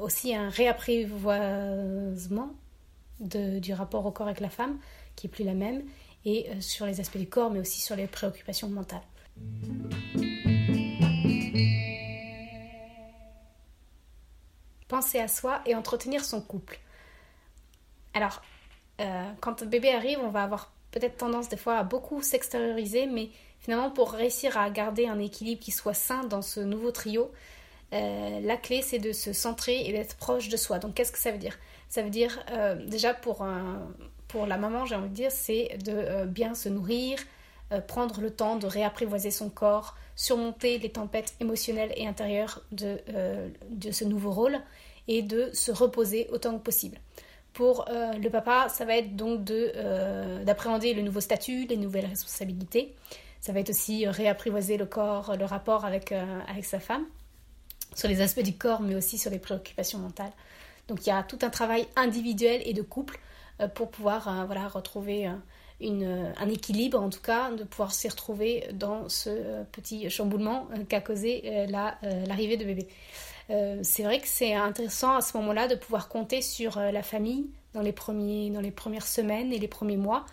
aussi 0.02 0.36
un 0.36 0.50
réapprivoisement 0.50 2.52
du 3.20 3.74
rapport 3.74 4.06
au 4.06 4.12
corps 4.12 4.28
avec 4.28 4.42
la 4.42 4.50
femme, 4.50 4.78
qui 5.16 5.28
est 5.28 5.30
plus 5.30 5.44
la 5.44 5.54
même, 5.54 5.84
et 6.26 6.50
sur 6.62 6.86
les 6.86 7.00
aspects 7.00 7.18
du 7.18 7.28
corps, 7.28 7.52
mais 7.52 7.60
aussi 7.60 7.82
sur 7.82 7.96
les 7.96 8.08
préoccupations 8.08 8.70
mentales. 8.70 9.02
Penser 14.88 15.20
à 15.20 15.28
soi 15.28 15.62
et 15.66 15.76
entretenir 15.76 16.24
son 16.24 16.42
couple. 16.42 16.80
Alors, 18.14 18.42
quand 19.42 19.62
le 19.62 19.68
bébé 19.68 19.92
arrive, 19.92 20.20
on 20.20 20.30
va 20.30 20.44
avoir 20.44 20.72
peut-être 20.92 21.18
tendance 21.18 21.50
des 21.50 21.58
fois 21.58 21.78
à 21.78 21.84
beaucoup 21.84 22.22
s'extérioriser, 22.22 23.08
mais 23.08 23.30
finalement 23.60 23.90
pour 23.90 24.12
réussir 24.12 24.58
à 24.58 24.70
garder 24.70 25.08
un 25.08 25.20
équilibre 25.20 25.62
qui 25.62 25.72
soit 25.72 25.94
sain 25.96 26.24
dans 26.24 26.42
ce 26.42 26.60
nouveau 26.60 26.92
trio, 26.92 27.32
euh, 27.94 28.40
la 28.42 28.58
clé 28.58 28.82
c'est 28.82 29.00
de 29.00 29.12
se 29.12 29.34
centrer 29.34 29.88
et 29.88 29.92
d'être 29.92 30.16
proche 30.18 30.50
de 30.50 30.58
soi. 30.58 30.80
Donc 30.80 30.94
qu'est-ce 30.94 31.12
que 31.12 31.18
ça 31.18 31.32
veut 31.32 31.38
dire? 31.38 31.58
Ça 31.90 32.02
veut 32.02 32.10
dire 32.10 32.44
euh, 32.52 32.76
déjà 32.86 33.14
pour, 33.14 33.46
pour 34.34 34.48
la 34.48 34.58
maman, 34.58 34.86
j'ai 34.86 34.96
envie 34.96 35.10
de 35.10 35.14
dire, 35.14 35.32
c'est 35.32 35.78
de 35.86 35.94
euh, 35.94 36.26
bien 36.26 36.56
se 36.56 36.68
nourrir, 36.68 37.20
prendre 37.88 38.22
le 38.22 38.30
temps 38.30 38.56
de 38.56 38.68
réapprivoiser 38.68 39.32
son 39.32 39.50
corps, 39.50 39.96
surmonter 40.16 40.78
les 40.78 40.90
tempêtes 40.90 41.34
émotionnelles 41.40 41.92
et 41.96 42.06
intérieures 42.06 42.62
de, 42.72 43.00
de 43.72 43.92
ce 43.92 44.06
nouveau 44.06 44.30
rôle 44.30 44.60
et 45.08 45.24
de 45.24 45.50
se 45.54 45.72
reposer 45.72 46.28
autant 46.32 46.56
que 46.56 46.62
possible. 46.62 47.00
Pour 47.54 47.88
euh, 47.90 48.14
le 48.14 48.30
papa, 48.30 48.68
ça 48.70 48.86
va 48.86 48.98
être 48.98 49.16
donc 49.16 49.50
euh, 49.52 50.44
d'appréhender 50.44 50.94
le 50.94 51.04
nouveau 51.04 51.20
statut, 51.20 51.66
les 51.66 51.78
nouvelles 51.78 52.08
responsabilités. 52.08 52.96
Ça 53.42 53.54
va 53.54 53.60
être 53.60 53.70
aussi 53.70 54.08
réapprivoiser 54.08 54.78
le 54.78 54.86
corps, 54.86 55.36
le 55.38 55.46
rapport 55.46 55.86
avec, 55.86 56.12
avec 56.12 56.66
sa 56.66 56.80
femme, 56.80 57.06
sur 57.94 58.08
les 58.08 58.22
aspects 58.22 58.42
du 58.42 58.56
corps, 58.56 58.82
mais 58.82 58.96
aussi 58.96 59.18
sur 59.18 59.30
les 59.30 59.40
préoccupations 59.40 60.00
mentales. 60.00 60.32
Donc 60.88 61.06
il 61.06 61.10
y 61.10 61.12
a 61.12 61.24
tout 61.24 61.40
un 61.42 61.50
travail 61.50 61.88
individuel 61.96 62.62
et 62.66 62.74
de 62.74 62.82
couple 62.82 63.20
pour 63.76 63.90
pouvoir 63.92 64.46
voilà, 64.46 64.68
retrouver 64.68 65.28
un 65.28 66.50
équilibre, 66.50 67.02
en 67.02 67.10
tout 67.10 67.22
cas, 67.22 67.52
de 67.52 67.64
pouvoir 67.64 67.94
s'y 67.94 68.10
retrouver 68.10 68.68
dans 68.74 69.10
ce 69.10 69.64
petit 69.72 70.10
chamboulement 70.10 70.68
qu'a 70.90 71.02
causé 71.02 71.68
l'arrivée 71.68 72.58
de 72.58 72.66
bébé. 72.66 72.88
Euh, 73.50 73.80
c'est 73.84 74.04
vrai 74.04 74.20
que 74.20 74.28
c'est 74.28 74.54
intéressant 74.54 75.16
à 75.16 75.22
ce 75.22 75.36
moment-là 75.38 75.68
de 75.68 75.76
pouvoir 75.76 76.08
compter 76.08 76.42
sur 76.42 76.78
euh, 76.78 76.92
la 76.92 77.04
famille 77.04 77.50
dans 77.74 77.82
les, 77.82 77.92
premiers, 77.92 78.50
dans 78.50 78.62
les 78.62 78.72
premières 78.72 79.08
semaines 79.08 79.52
et 79.52 79.60
les 79.60 79.68
premiers 79.68 79.98
mois. 79.98 80.26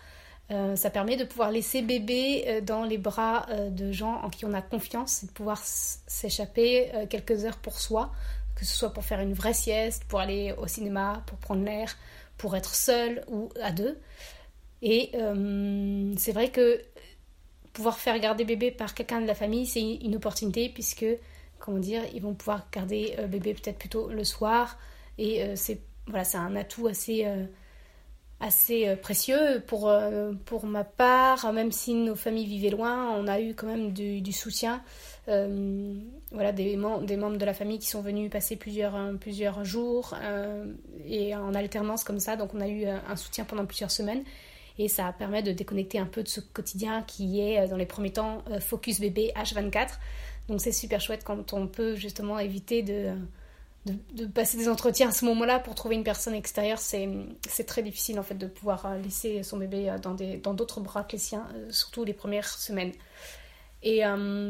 Euh, 0.51 0.75
ça 0.75 0.89
permet 0.89 1.17
de 1.17 1.23
pouvoir 1.23 1.51
laisser 1.51 1.81
bébé 1.81 2.61
dans 2.61 2.83
les 2.83 2.97
bras 2.97 3.47
de 3.69 3.91
gens 3.91 4.21
en 4.21 4.29
qui 4.29 4.45
on 4.45 4.53
a 4.53 4.61
confiance 4.61 5.23
et 5.23 5.27
de 5.27 5.31
pouvoir 5.31 5.61
s'échapper 5.63 6.91
quelques 7.09 7.45
heures 7.45 7.57
pour 7.57 7.79
soi, 7.79 8.11
que 8.55 8.65
ce 8.65 8.75
soit 8.75 8.91
pour 8.91 9.03
faire 9.03 9.21
une 9.21 9.33
vraie 9.33 9.53
sieste, 9.53 10.03
pour 10.05 10.19
aller 10.19 10.53
au 10.57 10.67
cinéma, 10.67 11.23
pour 11.25 11.37
prendre 11.37 11.63
l'air, 11.63 11.95
pour 12.41 12.55
être 12.55 12.73
seul 12.73 13.23
ou 13.27 13.49
à 13.61 13.71
deux. 13.71 13.99
Et 14.81 15.11
c'est 16.17 16.31
vrai 16.31 16.49
que 16.49 16.81
pouvoir 17.71 17.99
faire 17.99 18.19
garder 18.19 18.45
bébé 18.45 18.71
par 18.71 18.95
quelqu'un 18.95 19.21
de 19.21 19.27
la 19.27 19.35
famille, 19.35 19.67
c'est 19.67 19.81
une 19.81 20.15
opportunité 20.15 20.69
puisque 20.69 21.05
comment 21.61 21.77
dire, 21.77 22.01
ils 22.13 22.21
vont 22.21 22.33
pouvoir 22.33 22.67
garder 22.71 23.15
euh, 23.19 23.27
bébé 23.27 23.53
peut-être 23.53 23.77
plutôt 23.77 24.09
le 24.09 24.23
soir. 24.23 24.77
Et 25.17 25.43
euh, 25.43 25.53
c'est 25.55 25.79
voilà, 26.07 26.23
c'est 26.23 26.37
un 26.37 26.55
atout 26.55 26.87
assez, 26.87 27.25
euh, 27.25 27.45
assez 28.39 28.95
précieux 28.97 29.61
pour, 29.67 29.93
pour 30.45 30.65
ma 30.65 30.83
part. 30.83 31.53
Même 31.53 31.71
si 31.71 31.93
nos 31.93 32.15
familles 32.15 32.47
vivaient 32.47 32.71
loin, 32.71 33.11
on 33.11 33.27
a 33.27 33.39
eu 33.39 33.53
quand 33.53 33.67
même 33.67 33.93
du, 33.93 34.33
soutien. 34.33 34.81
Voilà, 35.27 36.51
des, 36.51 36.71
des, 36.71 37.17
membres 37.17 37.37
de 37.37 37.45
la 37.45 37.53
famille 37.53 37.79
qui 37.79 37.87
sont 37.87 38.01
venus 38.01 38.29
passer 38.29 38.55
plusieurs, 38.55 38.97
plusieurs 39.19 39.63
jours 39.63 40.15
et 41.05 41.35
en 41.35 41.53
alternance 41.53 42.03
comme 42.03 42.19
ça. 42.19 42.35
Donc 42.35 42.53
on 42.53 42.61
a 42.61 42.67
eu 42.67 42.85
un 42.85 43.15
soutien 43.15 43.45
pendant 43.45 43.65
plusieurs 43.65 43.91
semaines 43.91 44.23
et 44.79 44.87
ça 44.87 45.13
permet 45.17 45.43
de 45.43 45.51
déconnecter 45.51 45.99
un 45.99 46.05
peu 46.05 46.23
de 46.23 46.27
ce 46.27 46.39
quotidien 46.39 47.03
qui 47.03 47.39
est 47.39 47.67
dans 47.67 47.77
les 47.77 47.85
premiers 47.85 48.13
temps 48.13 48.43
focus 48.59 48.99
bébé 48.99 49.31
H24 49.35 49.89
donc 50.47 50.61
c'est 50.61 50.71
super 50.71 50.99
chouette 50.99 51.23
quand 51.23 51.53
on 51.53 51.67
peut 51.67 51.95
justement 51.95 52.39
éviter 52.39 52.83
de, 52.83 53.13
de, 53.85 54.25
passer 54.25 54.57
des 54.57 54.67
entretiens 54.67 55.09
à 55.09 55.11
ce 55.11 55.25
moment-là 55.25 55.59
pour 55.59 55.75
trouver 55.75 55.95
une 55.95 56.03
personne 56.03 56.33
extérieure. 56.33 56.79
C'est 56.79 57.63
très 57.65 57.83
difficile 57.83 58.19
en 58.19 58.23
fait 58.23 58.35
de 58.35 58.47
pouvoir 58.47 58.85
euh, 58.85 58.97
laisser 58.97 59.43
son 59.43 59.57
bébé 59.57 59.89
euh, 59.89 59.97
dans 59.97 60.13
d'autres 60.53 60.81
dans 60.81 60.83
bras 60.83 61.03
que 61.03 61.13
les 61.13 61.19
siens, 61.19 61.47
euh, 61.55 61.71
surtout 61.71 62.03
les 62.03 62.13
premières 62.13 62.49
semaines. 62.49 62.91
Et 63.83 64.01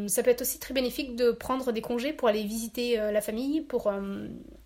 ça 0.08 0.24
peut 0.24 0.30
être 0.30 0.42
aussi 0.42 0.60
très 0.60 0.74
bénéfique 0.74 1.16
de 1.16 1.32
prendre 1.32 1.72
des 1.72 1.82
congés 1.82 2.12
pour 2.12 2.28
aller 2.28 2.44
visiter 2.44 2.98
la 2.98 3.22
famille. 3.22 3.62
Pour, 3.62 3.90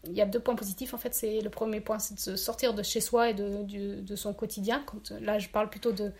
il 0.06 0.14
y 0.14 0.22
a 0.22 0.26
deux 0.26 0.40
points 0.40 0.56
positifs 0.56 0.94
en 0.94 0.98
fait. 0.98 1.14
C'est 1.14 1.42
le 1.42 1.50
premier 1.52 1.82
point, 1.82 2.00
c'est 2.00 2.16
de 2.16 2.20
se 2.20 2.36
sortir 2.36 2.74
de 2.74 2.82
chez 2.82 3.00
soi 3.00 3.30
et 3.30 3.34
de, 3.36 4.16
son 4.16 4.34
quotidien. 4.34 4.84
Là, 5.22 5.38
je 5.38 5.50
parle 5.50 5.70
plutôt 5.70 5.92
de, 5.92 6.12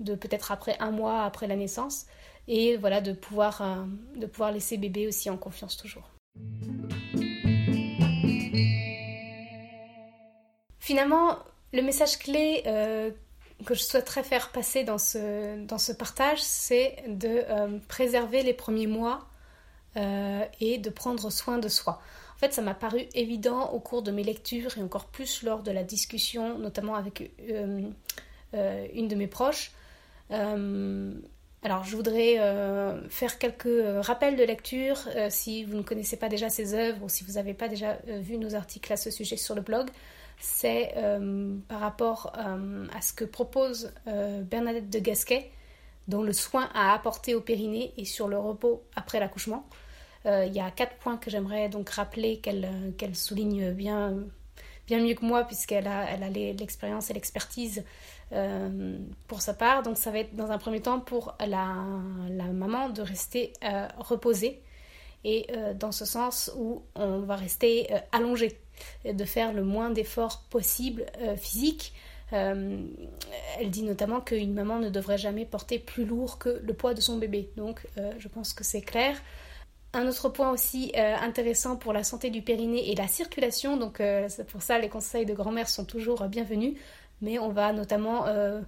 de 0.00 0.14
peut-être 0.14 0.52
après 0.52 0.76
un 0.80 0.90
mois 0.90 1.22
après 1.22 1.46
la 1.46 1.56
naissance 1.56 2.06
et 2.48 2.76
voilà 2.76 3.00
de 3.00 3.12
pouvoir, 3.12 3.60
euh, 3.62 3.84
de 4.16 4.26
pouvoir 4.26 4.52
laisser 4.52 4.78
bébé 4.78 5.06
aussi 5.06 5.30
en 5.30 5.36
confiance 5.36 5.76
toujours. 5.76 6.10
Finalement, 10.78 11.38
le 11.72 11.82
message 11.82 12.18
clé 12.18 12.62
euh, 12.66 13.10
que 13.64 13.74
je 13.74 13.82
souhaiterais 13.82 14.22
faire 14.22 14.50
passer 14.50 14.84
dans 14.84 14.98
ce, 14.98 15.64
dans 15.64 15.78
ce 15.78 15.92
partage, 15.92 16.40
c'est 16.40 16.96
de 17.08 17.44
euh, 17.48 17.78
préserver 17.88 18.42
les 18.42 18.54
premiers 18.54 18.86
mois 18.86 19.26
et 20.60 20.78
de 20.78 20.90
prendre 20.90 21.28
soin 21.28 21.58
de 21.58 21.66
soi. 21.66 22.00
En 22.36 22.38
fait, 22.38 22.54
ça 22.54 22.62
m'a 22.62 22.74
paru 22.74 23.08
évident 23.14 23.72
au 23.72 23.80
cours 23.80 24.02
de 24.02 24.12
mes 24.12 24.22
lectures 24.22 24.78
et 24.78 24.82
encore 24.82 25.06
plus 25.06 25.42
lors 25.42 25.64
de 25.64 25.72
la 25.72 25.82
discussion, 25.82 26.56
notamment 26.56 26.94
avec 26.94 27.32
une 27.42 27.94
de 28.52 29.14
mes 29.16 29.26
proches. 29.26 29.72
Alors, 31.62 31.82
je 31.82 31.96
voudrais 31.96 32.38
euh, 32.38 33.08
faire 33.08 33.38
quelques 33.38 33.66
euh, 33.66 34.00
rappels 34.00 34.36
de 34.36 34.44
lecture 34.44 34.96
euh, 35.16 35.26
si 35.28 35.64
vous 35.64 35.76
ne 35.76 35.82
connaissez 35.82 36.16
pas 36.16 36.28
déjà 36.28 36.48
ces 36.50 36.72
œuvres 36.74 37.02
ou 37.02 37.08
si 37.08 37.24
vous 37.24 37.32
n'avez 37.32 37.52
pas 37.52 37.66
déjà 37.66 37.98
vu 38.06 38.38
nos 38.38 38.54
articles 38.54 38.92
à 38.92 38.96
ce 38.96 39.10
sujet 39.10 39.36
sur 39.36 39.56
le 39.56 39.60
blog. 39.60 39.88
C'est 40.40 40.94
par 41.68 41.80
rapport 41.80 42.32
à 42.36 43.00
ce 43.00 43.12
que 43.12 43.24
propose 43.24 43.92
Bernadette 44.06 44.88
de 44.88 44.98
Gasquet, 44.98 45.50
dont 46.06 46.22
le 46.22 46.32
soin 46.32 46.70
à 46.74 46.94
apporter 46.94 47.34
au 47.34 47.40
périnée 47.40 47.92
et 47.96 48.04
sur 48.04 48.28
le 48.28 48.38
repos 48.38 48.82
après 48.94 49.18
l'accouchement. 49.18 49.68
Il 50.24 50.52
y 50.52 50.60
a 50.60 50.70
quatre 50.70 50.96
points 50.96 51.16
que 51.16 51.30
j'aimerais 51.30 51.68
donc 51.68 51.90
rappeler 51.90 52.38
qu'elle 52.38 53.16
souligne 53.16 53.72
bien, 53.72 54.14
mieux 54.96 55.14
que 55.14 55.24
moi, 55.24 55.44
puisqu'elle 55.44 55.86
a, 55.86 56.10
elle 56.10 56.22
a 56.22 56.30
l'expérience 56.30 57.10
et 57.10 57.14
l'expertise 57.14 57.84
euh, 58.32 58.98
pour 59.26 59.42
sa 59.42 59.54
part. 59.54 59.82
Donc 59.82 59.98
ça 59.98 60.10
va 60.10 60.20
être 60.20 60.34
dans 60.34 60.50
un 60.50 60.58
premier 60.58 60.80
temps 60.80 61.00
pour 61.00 61.36
la, 61.46 61.74
maman 62.52 62.88
de 62.88 63.02
rester 63.02 63.52
euh, 63.64 63.86
reposée 63.98 64.62
et 65.24 65.46
euh, 65.50 65.74
dans 65.74 65.92
ce 65.92 66.04
sens 66.04 66.50
où 66.56 66.82
on 66.94 67.20
va 67.20 67.36
rester 67.36 67.88
allongé, 68.12 68.58
de 69.04 69.24
faire 69.24 69.52
le 69.52 69.62
moins 69.62 69.90
d'efforts 69.90 70.44
possible 70.50 71.06
physiques. 71.36 71.92
elle 72.30 73.70
dit 73.70 73.82
notamment 73.82 74.20
qu'une 74.20 74.52
maman 74.52 74.78
ne 74.78 74.90
devrait 74.90 75.18
jamais 75.18 75.44
porter 75.44 75.78
plus 75.78 76.04
lourd 76.04 76.38
que 76.38 76.60
le 76.62 76.74
poids 76.74 76.94
de 76.94 77.00
son 77.00 77.16
bébé. 77.18 77.50
Donc 77.56 77.86
je 78.18 78.28
pense 78.28 78.52
que 78.52 78.64
c'est 78.64 78.82
clair. 78.82 79.16
Un 79.94 80.06
autre 80.06 80.28
point 80.28 80.50
aussi 80.50 80.92
intéressant 80.96 81.76
pour 81.76 81.92
la 81.92 82.04
santé 82.04 82.30
du 82.30 82.42
périnée 82.42 82.90
et 82.90 82.94
la 82.94 83.08
circulation, 83.08 83.76
donc 83.76 84.02
pour 84.48 84.62
ça 84.62 84.78
les 84.78 84.88
conseils 84.88 85.26
de 85.26 85.34
grand-mère 85.34 85.68
sont 85.68 85.84
toujours 85.84 86.24
bienvenus 86.24 86.74
mais 87.20 87.38
on 87.38 87.50
va 87.50 87.72
notamment 87.72 88.26
euh, 88.26 88.60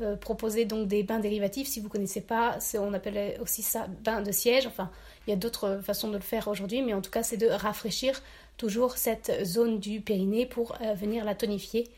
euh, 0.00 0.16
proposer 0.16 0.64
donc 0.64 0.88
des 0.88 1.02
bains 1.02 1.18
dérivatifs. 1.18 1.68
Si 1.68 1.80
vous 1.80 1.86
ne 1.86 1.92
connaissez 1.92 2.20
pas, 2.20 2.58
on 2.78 2.92
appelle 2.94 3.38
aussi 3.40 3.62
ça 3.62 3.86
bain 4.04 4.22
de 4.22 4.32
siège. 4.32 4.66
Enfin, 4.66 4.90
il 5.26 5.30
y 5.30 5.32
a 5.32 5.36
d'autres 5.36 5.80
façons 5.82 6.08
de 6.08 6.16
le 6.16 6.22
faire 6.22 6.48
aujourd'hui, 6.48 6.82
mais 6.82 6.94
en 6.94 7.00
tout 7.00 7.10
cas, 7.10 7.22
c'est 7.22 7.36
de 7.36 7.48
rafraîchir 7.48 8.22
toujours 8.56 8.96
cette 8.96 9.44
zone 9.44 9.78
du 9.78 10.00
périnée 10.00 10.46
pour 10.46 10.76
euh, 10.80 10.94
venir 10.94 11.24
la 11.24 11.34
tonifier 11.34 11.88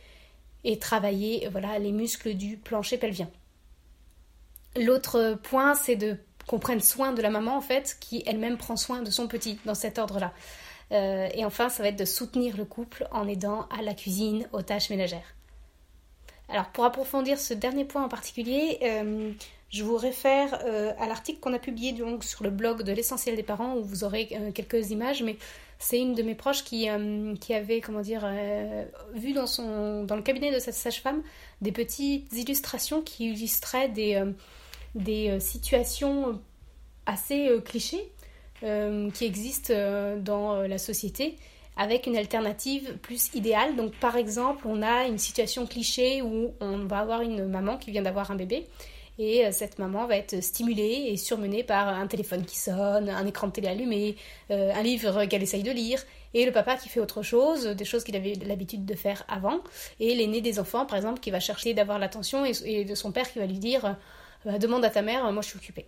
et 0.64 0.79
travailler 0.79 1.49
voilà, 1.51 1.79
les 1.79 1.92
muscles 1.92 2.35
du 2.35 2.57
plancher 2.57 2.99
pelvien. 2.99 3.31
L'autre 4.77 5.38
point, 5.42 5.75
c'est 5.75 5.97
de 5.97 6.16
qu'on 6.47 6.59
prenne 6.59 6.81
soin 6.81 7.12
de 7.12 7.21
la 7.21 7.31
maman 7.31 7.57
en 7.57 7.61
fait, 7.61 7.97
qui 8.01 8.23
elle-même 8.27 8.57
prend 8.57 8.77
soin 8.77 9.03
de 9.03 9.11
son 9.11 9.29
petit 9.29 9.59
dans 9.66 9.75
cet 9.75 9.99
ordre-là. 9.99 10.33
et 10.90 11.44
enfin, 11.44 11.68
ça 11.68 11.83
va 11.83 11.90
être 11.90 11.99
de 11.99 12.07
soutenir 12.07 12.57
le 12.57 12.64
couple 12.64 13.07
en 13.12 13.29
aidant 13.29 13.68
à 13.68 13.83
la 13.83 13.92
cuisine, 13.92 14.49
aux 14.53 14.62
tâches 14.62 14.88
ménagères. 14.88 15.35
Alors 16.49 16.66
pour 16.66 16.85
approfondir 16.85 17.38
ce 17.38 17.53
dernier 17.53 17.85
point 17.85 18.03
en 18.03 18.09
particulier, 18.09 18.79
euh, 18.83 19.33
je 19.68 19.85
vous 19.85 19.97
réfère 19.97 20.61
euh, 20.64 20.92
à 20.99 21.07
l'article 21.07 21.40
qu'on 21.40 21.53
a 21.53 21.59
publié 21.59 21.94
sur 22.23 22.42
le 22.42 22.51
blog 22.51 22.83
de 22.83 22.92
l'essentiel 22.92 23.37
des 23.37 23.42
parents 23.42 23.77
où 23.77 23.85
vous 23.85 24.05
aurez 24.05 24.29
euh, 24.33 24.51
quelques 24.51 24.90
images, 24.90 25.23
mais 25.23 25.37
c'est 25.78 26.00
une 26.00 26.14
de 26.14 26.22
mes 26.22 26.34
proches 26.34 26.64
qui, 26.64 26.88
qui 27.40 27.54
avait 27.54 27.80
comment 27.80 28.00
dire 28.00 28.28
vu 29.14 29.32
dans, 29.32 29.46
le 29.46 30.22
cabinet 30.22 30.52
de 30.52 30.58
cette 30.58 30.74
sage-femme 30.74 31.22
des 31.60 31.72
petites 31.72 32.32
illustrations 32.32 33.02
qui 33.02 33.30
illustraient 33.30 33.88
des, 33.88 34.22
des 34.94 35.38
situations 35.38 36.40
assez 37.06 37.48
clichés 37.64 38.10
qui 38.60 39.24
existent 39.24 39.72
dans 40.18 40.62
la 40.62 40.78
société 40.78 41.36
avec 41.78 42.08
une 42.08 42.16
alternative 42.16 42.98
plus 42.98 43.32
idéale. 43.34 43.76
Donc 43.76 43.94
par 43.94 44.16
exemple, 44.16 44.66
on 44.66 44.82
a 44.82 45.06
une 45.06 45.16
situation 45.16 45.64
cliché 45.66 46.20
où 46.20 46.52
on 46.60 46.78
va 46.84 46.98
avoir 46.98 47.22
une 47.22 47.46
maman 47.46 47.78
qui 47.78 47.92
vient 47.92 48.02
d'avoir 48.02 48.30
un 48.30 48.34
bébé 48.34 48.66
et 49.18 49.44
euh, 49.44 49.50
cette 49.52 49.78
maman 49.78 50.07
va 50.07 50.16
être 50.16 50.40
stimulée 50.42 51.09
et 51.09 51.16
surmenée 51.16 51.64
par 51.64 51.88
un 51.88 52.07
téléphone 52.07 52.44
qui 52.44 52.57
sonne, 52.57 53.09
un 53.09 53.26
écran 53.26 53.48
de 53.48 53.52
télé 53.52 53.68
allumé, 53.68 54.16
euh, 54.50 54.72
un 54.72 54.83
livre 54.83 55.24
qu'elle 55.24 55.42
essaye 55.42 55.62
de 55.62 55.72
lire, 55.72 56.02
et 56.35 56.46
le 56.46 56.52
papa 56.52 56.76
qui 56.76 56.88
fait 56.88 57.00
autre 57.00 57.22
chose, 57.22 57.66
des 57.66 57.85
choses 57.85 58.04
qu'il 58.04 58.16
avait 58.16 58.35
l'habitude 58.46 58.85
de 58.85 58.94
faire 58.94 59.24
avant, 59.28 59.61
et 59.98 60.14
l'aîné 60.14 60.40
des 60.40 60.61
enfants, 60.61 60.87
par 60.87 60.96
exemple, 60.96 61.20
qui 61.20 61.31
va 61.31 61.40
chercher 61.40 61.74
d'avoir 61.74 61.98
l'attention, 61.98 62.44
et, 62.44 62.85
de 62.85 62.94
son 62.94 63.12
père 63.12 63.31
qui 63.31 63.38
va 63.38 63.46
lui 63.46 63.59
dire 63.59 63.96
euh, 64.46 64.59
Demande 64.59 64.85
à 64.85 64.90
ta 64.90 65.02
mère, 65.02 65.31
moi 65.33 65.42
je 65.42 65.48
suis 65.48 65.59
occupée. 65.59 65.87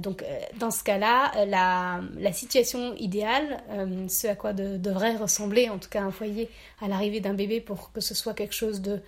Donc 0.00 0.24
dans 0.58 0.70
ce 0.70 0.82
cas-là, 0.82 1.44
la, 1.44 2.32
situation 2.32 2.94
idéale, 2.94 3.62
ce 4.08 4.26
à 4.28 4.34
quoi 4.34 4.54
devrait 4.54 5.16
ressembler 5.16 5.68
en 5.68 5.76
tout 5.76 5.90
cas 5.90 6.00
un 6.00 6.10
foyer 6.10 6.48
à 6.80 6.88
l'arrivée 6.88 7.20
d'un 7.20 7.34
bébé 7.34 7.60
pour 7.60 7.92
que 7.92 8.00
ce 8.00 8.14
soit 8.14 8.32
quelque 8.32 8.54
chose 8.54 8.80
de 8.80 9.02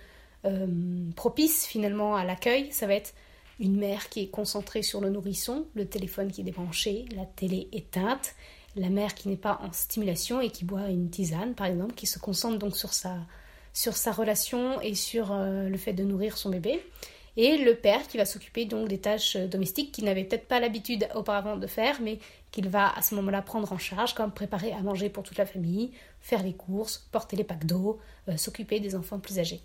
propice 1.15 1.65
finalement 1.65 2.15
à 2.15 2.23
l'accueil, 2.23 2.71
ça 2.71 2.87
va 2.87 2.93
être 2.93 3.13
une 3.59 3.77
mère 3.77 4.07
qui 4.09 4.21
est 4.21 4.29
concentrée 4.29 4.83
sur 4.83 5.01
le 5.01 5.09
nourrisson, 5.09 5.65
le 5.75 5.85
téléphone 5.85 6.31
qui 6.31 6.41
est 6.41 6.45
débranché, 6.45 7.05
la 7.15 7.25
télé 7.25 7.67
éteinte, 7.73 8.35
la 8.75 8.89
mère 8.89 9.15
qui 9.15 9.27
n'est 9.27 9.35
pas 9.35 9.59
en 9.61 9.73
stimulation 9.73 10.39
et 10.39 10.49
qui 10.49 10.63
boit 10.63 10.87
une 10.87 11.09
tisane 11.09 11.55
par 11.55 11.67
exemple, 11.67 11.93
qui 11.93 12.07
se 12.07 12.19
concentre 12.19 12.57
donc 12.57 12.77
sur 12.77 12.93
sa, 12.93 13.17
sur 13.73 13.97
sa 13.97 14.13
relation 14.13 14.79
et 14.79 14.95
sur 14.95 15.35
le 15.35 15.77
fait 15.77 15.91
de 15.93 16.03
nourrir 16.03 16.37
son 16.37 16.49
bébé 16.49 16.81
et 17.37 17.57
le 17.57 17.73
père 17.75 18.05
qui 18.07 18.17
va 18.17 18.25
s'occuper 18.25 18.65
donc 18.65 18.89
des 18.89 18.97
tâches 18.97 19.37
domestiques 19.37 19.93
qu'il 19.93 20.03
n'avait 20.03 20.25
peut-être 20.25 20.47
pas 20.47 20.59
l'habitude 20.59 21.07
auparavant 21.15 21.55
de 21.55 21.67
faire, 21.67 22.01
mais 22.01 22.19
qu'il 22.51 22.67
va 22.67 22.93
à 22.93 23.01
ce 23.01 23.15
moment-là 23.15 23.41
prendre 23.41 23.71
en 23.71 23.77
charge, 23.77 24.13
comme 24.13 24.31
préparer 24.31 24.73
à 24.73 24.81
manger 24.81 25.09
pour 25.09 25.23
toute 25.23 25.37
la 25.37 25.45
famille, 25.45 25.91
faire 26.19 26.43
les 26.43 26.53
courses, 26.53 27.07
porter 27.13 27.37
les 27.37 27.45
packs 27.45 27.65
d'eau, 27.65 27.99
euh, 28.27 28.35
s'occuper 28.35 28.81
des 28.81 28.93
enfants 28.93 29.19
plus 29.19 29.39
âgés. 29.39 29.61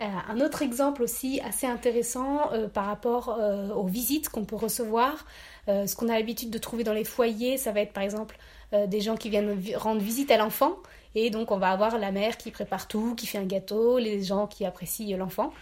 Euh, 0.00 0.04
un 0.28 0.40
autre 0.40 0.62
exemple 0.62 1.02
aussi 1.02 1.40
assez 1.40 1.66
intéressant 1.66 2.52
euh, 2.52 2.68
par 2.68 2.86
rapport 2.86 3.38
aux 3.76 3.86
visites 3.86 4.28
qu'on 4.28 4.44
peut 4.44 4.56
recevoir, 4.56 5.24
ce 5.66 5.94
qu'on 5.94 6.08
a 6.08 6.14
l'habitude 6.14 6.50
de 6.50 6.58
trouver 6.58 6.84
dans 6.84 6.92
les 6.92 7.04
foyers, 7.04 7.56
ça 7.56 7.72
va 7.72 7.80
être 7.80 7.92
par 7.92 8.02
exemple 8.02 8.36
des 8.72 9.00
gens 9.00 9.16
qui 9.16 9.30
viennent 9.30 9.58
rendre 9.76 10.02
visite 10.02 10.30
à 10.30 10.36
l'enfant, 10.36 10.76
et 11.14 11.30
donc 11.30 11.52
on 11.52 11.58
va 11.58 11.70
avoir 11.70 11.96
la 11.98 12.10
mère 12.10 12.36
qui 12.36 12.50
prépare 12.50 12.86
tout, 12.86 13.14
qui 13.14 13.26
fait 13.26 13.38
un 13.38 13.46
gâteau, 13.46 13.98
les 13.98 14.22
gens 14.22 14.46
qui 14.46 14.66
apprécient 14.66 15.16
l'enfant. 15.16 15.52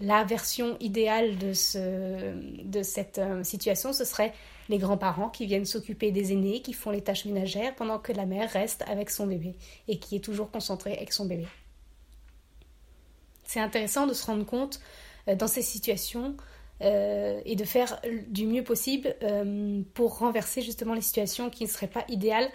La 0.00 0.24
version 0.24 0.76
idéale 0.80 1.36
de 1.38 1.52
cette 2.82 3.20
situation, 3.42 3.92
ce 3.92 4.04
serait 4.04 4.32
les 4.68 4.78
grands-parents 4.78 5.28
qui 5.28 5.46
viennent 5.46 5.64
s'occuper 5.64 6.12
des 6.12 6.32
aînés, 6.32 6.62
qui 6.62 6.72
font 6.72 6.90
les 6.90 7.02
tâches 7.02 7.24
ménagères 7.24 7.74
pendant 7.74 7.98
que 7.98 8.12
la 8.12 8.26
mère 8.26 8.50
reste 8.50 8.84
avec 8.88 9.10
son 9.10 9.26
bébé 9.26 9.54
et 9.88 9.98
qui 9.98 10.16
est 10.16 10.24
toujours 10.24 10.50
concentrée 10.50 10.94
avec 10.94 11.12
son 11.12 11.26
bébé. 11.26 11.46
C'est 13.46 13.60
intéressant 13.60 14.06
de 14.06 14.12
se 14.12 14.26
rendre 14.26 14.44
compte 14.44 14.80
euh, 15.28 15.36
dans 15.36 15.46
ces 15.48 15.62
situations 15.62 16.36
euh, 16.82 17.40
et 17.44 17.56
de 17.56 17.64
faire 17.64 18.00
du 18.28 18.46
mieux 18.46 18.64
possible 18.64 19.14
euh, 19.22 19.80
pour 19.94 20.18
renverser 20.18 20.60
justement 20.60 20.94
les 20.94 21.00
situations 21.00 21.48
qui 21.48 21.64
ne 21.64 21.68
seraient 21.68 21.86
pas 21.86 22.04
idéales 22.08 22.50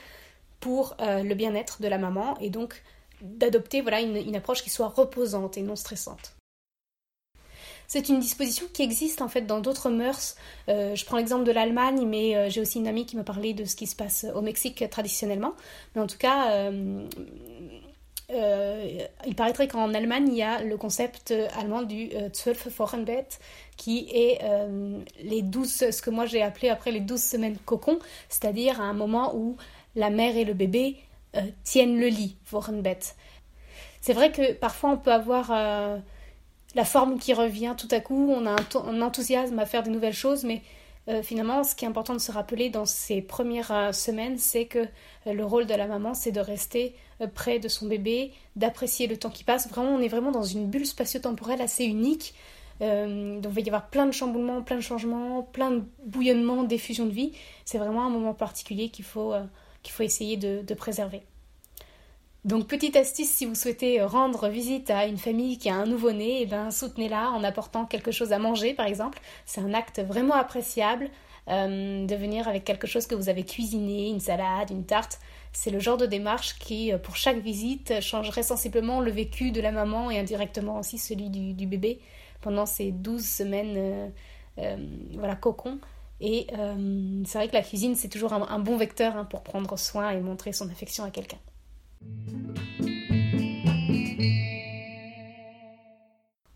pour 0.59 0.95
le 0.99 1.33
bien-être 1.33 1.81
de 1.81 1.87
la 1.87 1.97
maman 1.97 2.37
et 2.37 2.51
donc 2.51 2.83
d'adopter 3.23 3.81
voilà 3.81 3.99
une 3.99 4.35
approche 4.35 4.61
qui 4.61 4.69
soit 4.69 4.89
reposante 4.89 5.57
et 5.57 5.63
non 5.63 5.75
stressante. 5.75 6.35
C'est 7.87 8.09
une 8.09 8.19
disposition 8.19 8.67
qui 8.71 8.83
existe 8.83 9.23
en 9.23 9.27
fait 9.27 9.41
dans 9.41 9.59
d'autres 9.59 9.89
mœurs. 9.89 10.35
Je 10.67 11.05
prends 11.05 11.17
l'exemple 11.17 11.45
de 11.45 11.51
l'Allemagne, 11.51 12.05
mais 12.05 12.51
j'ai 12.51 12.61
aussi 12.61 12.77
une 12.77 12.87
amie 12.87 13.07
qui 13.07 13.17
m'a 13.17 13.23
parlé 13.23 13.55
de 13.55 13.65
ce 13.65 13.75
qui 13.75 13.87
se 13.87 13.95
passe 13.95 14.27
au 14.35 14.41
Mexique 14.41 14.87
traditionnellement. 14.91 15.55
Mais 15.95 16.01
en 16.01 16.05
tout 16.05 16.19
cas, 16.19 16.69
euh, 18.31 18.97
il 19.25 19.35
paraîtrait 19.35 19.67
qu'en 19.67 19.93
Allemagne, 19.93 20.27
il 20.29 20.35
y 20.35 20.43
a 20.43 20.61
le 20.63 20.77
concept 20.77 21.33
allemand 21.57 21.81
du 21.81 22.11
Zwölf 22.33 22.79
Wochenbett, 22.79 23.39
qui 23.77 24.09
est 24.13 24.39
les 25.23 25.41
12, 25.41 25.91
ce 25.91 26.01
que 26.01 26.09
moi 26.09 26.25
j'ai 26.25 26.41
appelé 26.41 26.69
après 26.69 26.91
les 26.91 26.99
12 26.99 27.21
semaines 27.21 27.57
cocon, 27.65 27.99
c'est-à-dire 28.29 28.79
un 28.79 28.93
moment 28.93 29.35
où 29.35 29.57
la 29.95 30.09
mère 30.09 30.37
et 30.37 30.45
le 30.45 30.53
bébé 30.53 30.97
tiennent 31.63 31.99
le 31.99 32.07
lit, 32.07 32.37
Wochenbett. 32.51 33.15
C'est 34.01 34.13
vrai 34.13 34.31
que 34.31 34.53
parfois 34.53 34.91
on 34.91 34.97
peut 34.97 35.11
avoir 35.11 35.51
la 36.75 36.85
forme 36.85 37.19
qui 37.19 37.33
revient 37.33 37.75
tout 37.77 37.87
à 37.91 37.99
coup, 37.99 38.29
on 38.31 38.45
a 38.45 38.55
un, 38.75 39.01
enthousiasme 39.01 39.59
à 39.59 39.65
faire 39.65 39.83
de 39.83 39.89
nouvelles 39.89 40.13
choses, 40.13 40.43
mais 40.43 40.61
euh, 41.07 41.23
finalement, 41.23 41.63
ce 41.63 41.75
qui 41.75 41.85
est 41.85 41.87
important 41.87 42.13
de 42.13 42.19
se 42.19 42.31
rappeler 42.31 42.69
dans 42.69 42.85
ces 42.85 43.21
premières 43.21 43.71
euh, 43.71 43.91
semaines, 43.91 44.37
c'est 44.37 44.65
que 44.65 44.79
euh, 44.79 45.33
le 45.33 45.43
rôle 45.43 45.65
de 45.65 45.73
la 45.73 45.87
maman, 45.87 46.13
c'est 46.13 46.31
de 46.31 46.39
rester 46.39 46.95
près 47.35 47.59
de 47.59 47.67
son 47.67 47.87
bébé, 47.87 48.31
d'apprécier 48.55 49.07
le 49.07 49.17
temps 49.17 49.29
qui 49.29 49.43
passe. 49.43 49.67
Vraiment, 49.69 49.91
on 49.91 49.99
est 49.99 50.07
vraiment 50.07 50.31
dans 50.31 50.43
une 50.43 50.67
bulle 50.67 50.85
spatio-temporelle 50.85 51.61
assez 51.61 51.85
unique. 51.85 52.33
donc, 52.79 52.87
il 52.89 53.49
va 53.49 53.61
y 53.61 53.67
avoir 53.67 53.89
plein 53.89 54.07
de 54.07 54.11
chamboulements, 54.11 54.63
plein 54.63 54.77
de 54.77 54.81
changements, 54.81 55.43
plein 55.43 55.69
de 55.69 55.83
bouillonnements, 56.03 56.63
d'effusions 56.63 57.05
de 57.05 57.11
vie. 57.11 57.33
C'est 57.63 57.77
vraiment 57.77 58.05
un 58.05 58.09
moment 58.09 58.33
particulier 58.33 58.89
qu'il 58.89 59.05
faut, 59.05 59.33
qu'il 59.83 59.93
faut 59.93 60.01
essayer 60.01 60.35
de 60.35 60.73
préserver. 60.73 61.21
Donc 62.43 62.67
petite 62.67 62.95
astuce 62.95 63.29
si 63.29 63.45
vous 63.45 63.53
souhaitez 63.53 64.01
rendre 64.01 64.49
visite 64.49 64.89
à 64.89 65.05
une 65.05 65.19
famille 65.19 65.59
qui 65.59 65.69
a 65.69 65.75
un 65.75 65.85
nouveau-né, 65.85 66.41
eh 66.41 66.45
ben, 66.47 66.71
soutenez-la 66.71 67.29
en 67.29 67.43
apportant 67.43 67.85
quelque 67.85 68.11
chose 68.11 68.33
à 68.33 68.39
manger 68.39 68.73
par 68.73 68.87
exemple. 68.87 69.19
C'est 69.45 69.61
un 69.61 69.75
acte 69.75 69.99
vraiment 69.99 70.33
appréciable 70.33 71.11
euh, 71.49 72.05
de 72.05 72.15
venir 72.15 72.47
avec 72.47 72.63
quelque 72.63 72.87
chose 72.87 73.07
que 73.07 73.15
vous 73.15 73.27
avez 73.27 73.43
cuisiné, 73.43 74.09
une 74.09 74.19
salade, 74.19 74.69
une 74.69 74.85
tarte. 74.85 75.19
C'est 75.53 75.69
le 75.71 75.79
genre 75.79 75.97
de 75.97 76.05
démarche 76.05 76.57
qui, 76.59 76.93
euh, 76.93 76.97
pour 76.97 77.15
chaque 77.15 77.39
visite, 77.39 77.99
changerait 78.01 78.43
sensiblement 78.43 79.01
le 79.01 79.11
vécu 79.11 79.51
de 79.51 79.59
la 79.59 79.71
maman 79.71 80.09
et 80.09 80.19
indirectement 80.19 80.79
aussi 80.79 80.97
celui 80.97 81.29
du, 81.29 81.67
bébé 81.67 81.99
pendant 82.41 82.65
ces 82.65 82.91
12 82.91 83.23
semaines 83.23 84.11
euh, 84.57 84.77
voilà, 85.13 85.35
cocon. 85.35 85.79
Et 86.21 86.47
c'est 87.25 87.37
vrai 87.39 87.47
que 87.47 87.53
la 87.53 87.63
cuisine, 87.63 87.95
c'est 87.95 88.07
toujours 88.07 88.33
un, 88.33 88.59
bon 88.59 88.77
vecteur 88.77 89.15
hein, 89.17 89.25
pour 89.25 89.41
prendre 89.41 89.77
soin 89.79 90.11
et 90.11 90.19
montrer 90.19 90.53
son 90.53 90.69
affection 90.69 91.03
à 91.03 91.09
quelqu'un. 91.09 91.39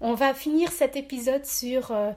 On 0.07 0.13
va 0.13 0.33
finir 0.33 0.71
cet 0.71 0.95
épisode 0.95 1.45
sur 1.45 1.91
euh, 1.91 2.11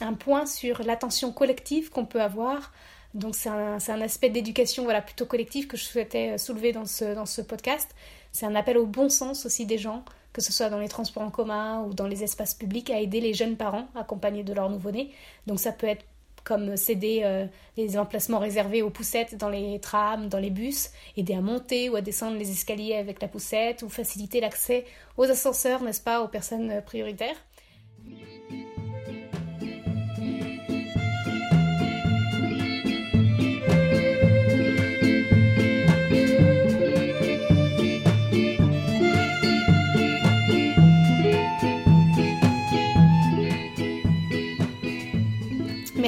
un 0.00 0.14
point 0.14 0.46
sur 0.46 0.82
l'attention 0.84 1.32
collective 1.32 1.90
qu'on 1.90 2.06
peut 2.06 2.22
avoir. 2.22 2.72
Donc 3.14 3.34
c'est 3.34 3.48
un, 3.48 4.00
aspect 4.00 4.30
d'éducation 4.30 4.84
voilà, 4.84 5.02
plutôt 5.02 5.26
collective 5.26 5.66
que 5.66 5.76
je 5.76 5.82
souhaitais 5.82 6.30
euh, 6.30 6.38
soulever 6.38 6.72
dans 6.72 6.86
ce, 6.86 7.14
dans 7.14 7.26
ce 7.26 7.42
podcast. 7.42 7.94
C'est 8.30 8.46
un 8.46 8.54
appel 8.54 8.78
au 8.78 8.86
bon 8.86 9.08
sens 9.08 9.44
aussi 9.44 9.66
des 9.66 9.76
gens, 9.76 10.04
que 10.32 10.40
ce 10.40 10.52
soit 10.52 10.70
dans 10.70 10.78
les 10.78 10.88
transports 10.88 11.24
en 11.24 11.30
commun 11.30 11.82
ou 11.82 11.94
dans 11.94 12.06
les 12.06 12.22
espaces 12.22 12.54
publics, 12.54 12.90
à 12.90 13.00
aider 13.00 13.20
les 13.20 13.34
jeunes 13.34 13.56
parents 13.56 13.88
accompagnés 13.94 14.44
de 14.44 14.54
leur 14.54 14.70
nouveau-né. 14.70 15.10
Donc 15.46 15.60
ça 15.60 15.72
peut 15.72 15.88
être 15.88 16.04
comme 16.44 16.76
céder 16.76 17.22
euh, 17.24 17.46
les 17.76 17.98
emplacements 17.98 18.38
réservés 18.38 18.82
aux 18.82 18.90
poussettes 18.90 19.36
dans 19.36 19.48
les 19.48 19.78
trams, 19.80 20.28
dans 20.28 20.38
les 20.38 20.50
bus, 20.50 20.90
aider 21.16 21.34
à 21.34 21.40
monter 21.40 21.88
ou 21.88 21.96
à 21.96 22.00
descendre 22.00 22.36
les 22.36 22.50
escaliers 22.50 22.96
avec 22.96 23.20
la 23.22 23.28
poussette, 23.28 23.82
ou 23.82 23.88
faciliter 23.88 24.40
l'accès 24.40 24.84
aux 25.16 25.24
ascenseurs, 25.24 25.82
n'est-ce 25.82 26.02
pas, 26.02 26.22
aux 26.22 26.28
personnes 26.28 26.82
prioritaires? 26.84 27.36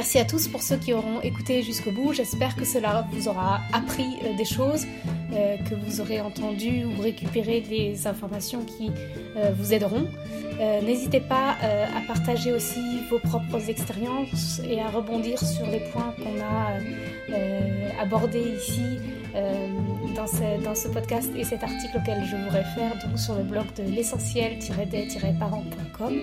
Merci 0.04 0.18
à 0.18 0.26
tous 0.26 0.48
pour 0.48 0.60
ceux 0.60 0.76
qui 0.76 0.92
auront 0.92 1.22
écouté 1.22 1.62
jusqu'au 1.62 1.90
bout. 1.90 2.12
J'espère 2.12 2.56
que 2.56 2.66
cela 2.66 3.06
vous 3.10 3.26
aura 3.26 3.62
appris 3.72 4.18
euh, 4.22 4.36
des 4.36 4.44
choses, 4.44 4.84
euh, 5.32 5.56
que 5.56 5.74
vous 5.74 6.02
aurez 6.02 6.20
entendu 6.20 6.84
ou 6.84 7.00
récupéré 7.00 7.62
des 7.62 8.06
informations 8.06 8.66
qui 8.66 8.90
euh, 9.38 9.52
vous 9.58 9.72
aideront. 9.72 10.06
N'hésitez 10.82 11.20
pas 11.20 11.56
à 11.96 12.02
partager 12.06 12.52
aussi 12.52 13.00
vos 13.10 13.18
propres 13.18 13.70
expériences 13.70 14.60
et 14.68 14.78
à 14.78 14.88
rebondir 14.88 15.38
sur 15.38 15.66
les 15.66 15.80
points 15.80 16.14
qu'on 16.18 16.38
a 16.40 16.78
abordés 18.00 18.58
ici 18.58 19.00
dans 20.14 20.28
ce, 20.74 20.88
podcast 20.88 21.30
et 21.34 21.42
cet 21.42 21.64
article 21.64 21.96
auquel 21.96 22.22
je 22.24 22.36
vous 22.36 22.50
réfère 22.50 22.96
donc 23.04 23.18
sur 23.18 23.34
le 23.34 23.42
blog 23.42 23.66
de 23.76 23.82
l'essentiel-des-parents.com. 23.82 26.20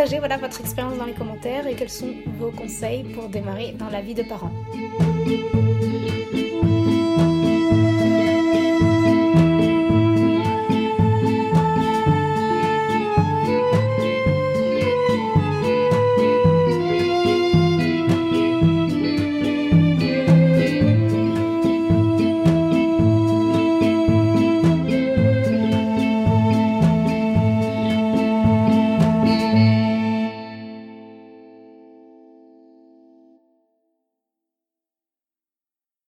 partagez 0.00 0.18
voilà, 0.18 0.38
votre 0.38 0.58
expérience 0.62 0.96
dans 0.96 1.04
les 1.04 1.12
commentaires 1.12 1.66
et 1.66 1.74
quels 1.74 1.90
sont 1.90 2.14
vos 2.38 2.50
conseils 2.50 3.02
pour 3.02 3.28
démarrer 3.28 3.72
dans 3.72 3.90
la 3.90 4.00
vie 4.00 4.14
de 4.14 4.22
parents. 4.22 4.50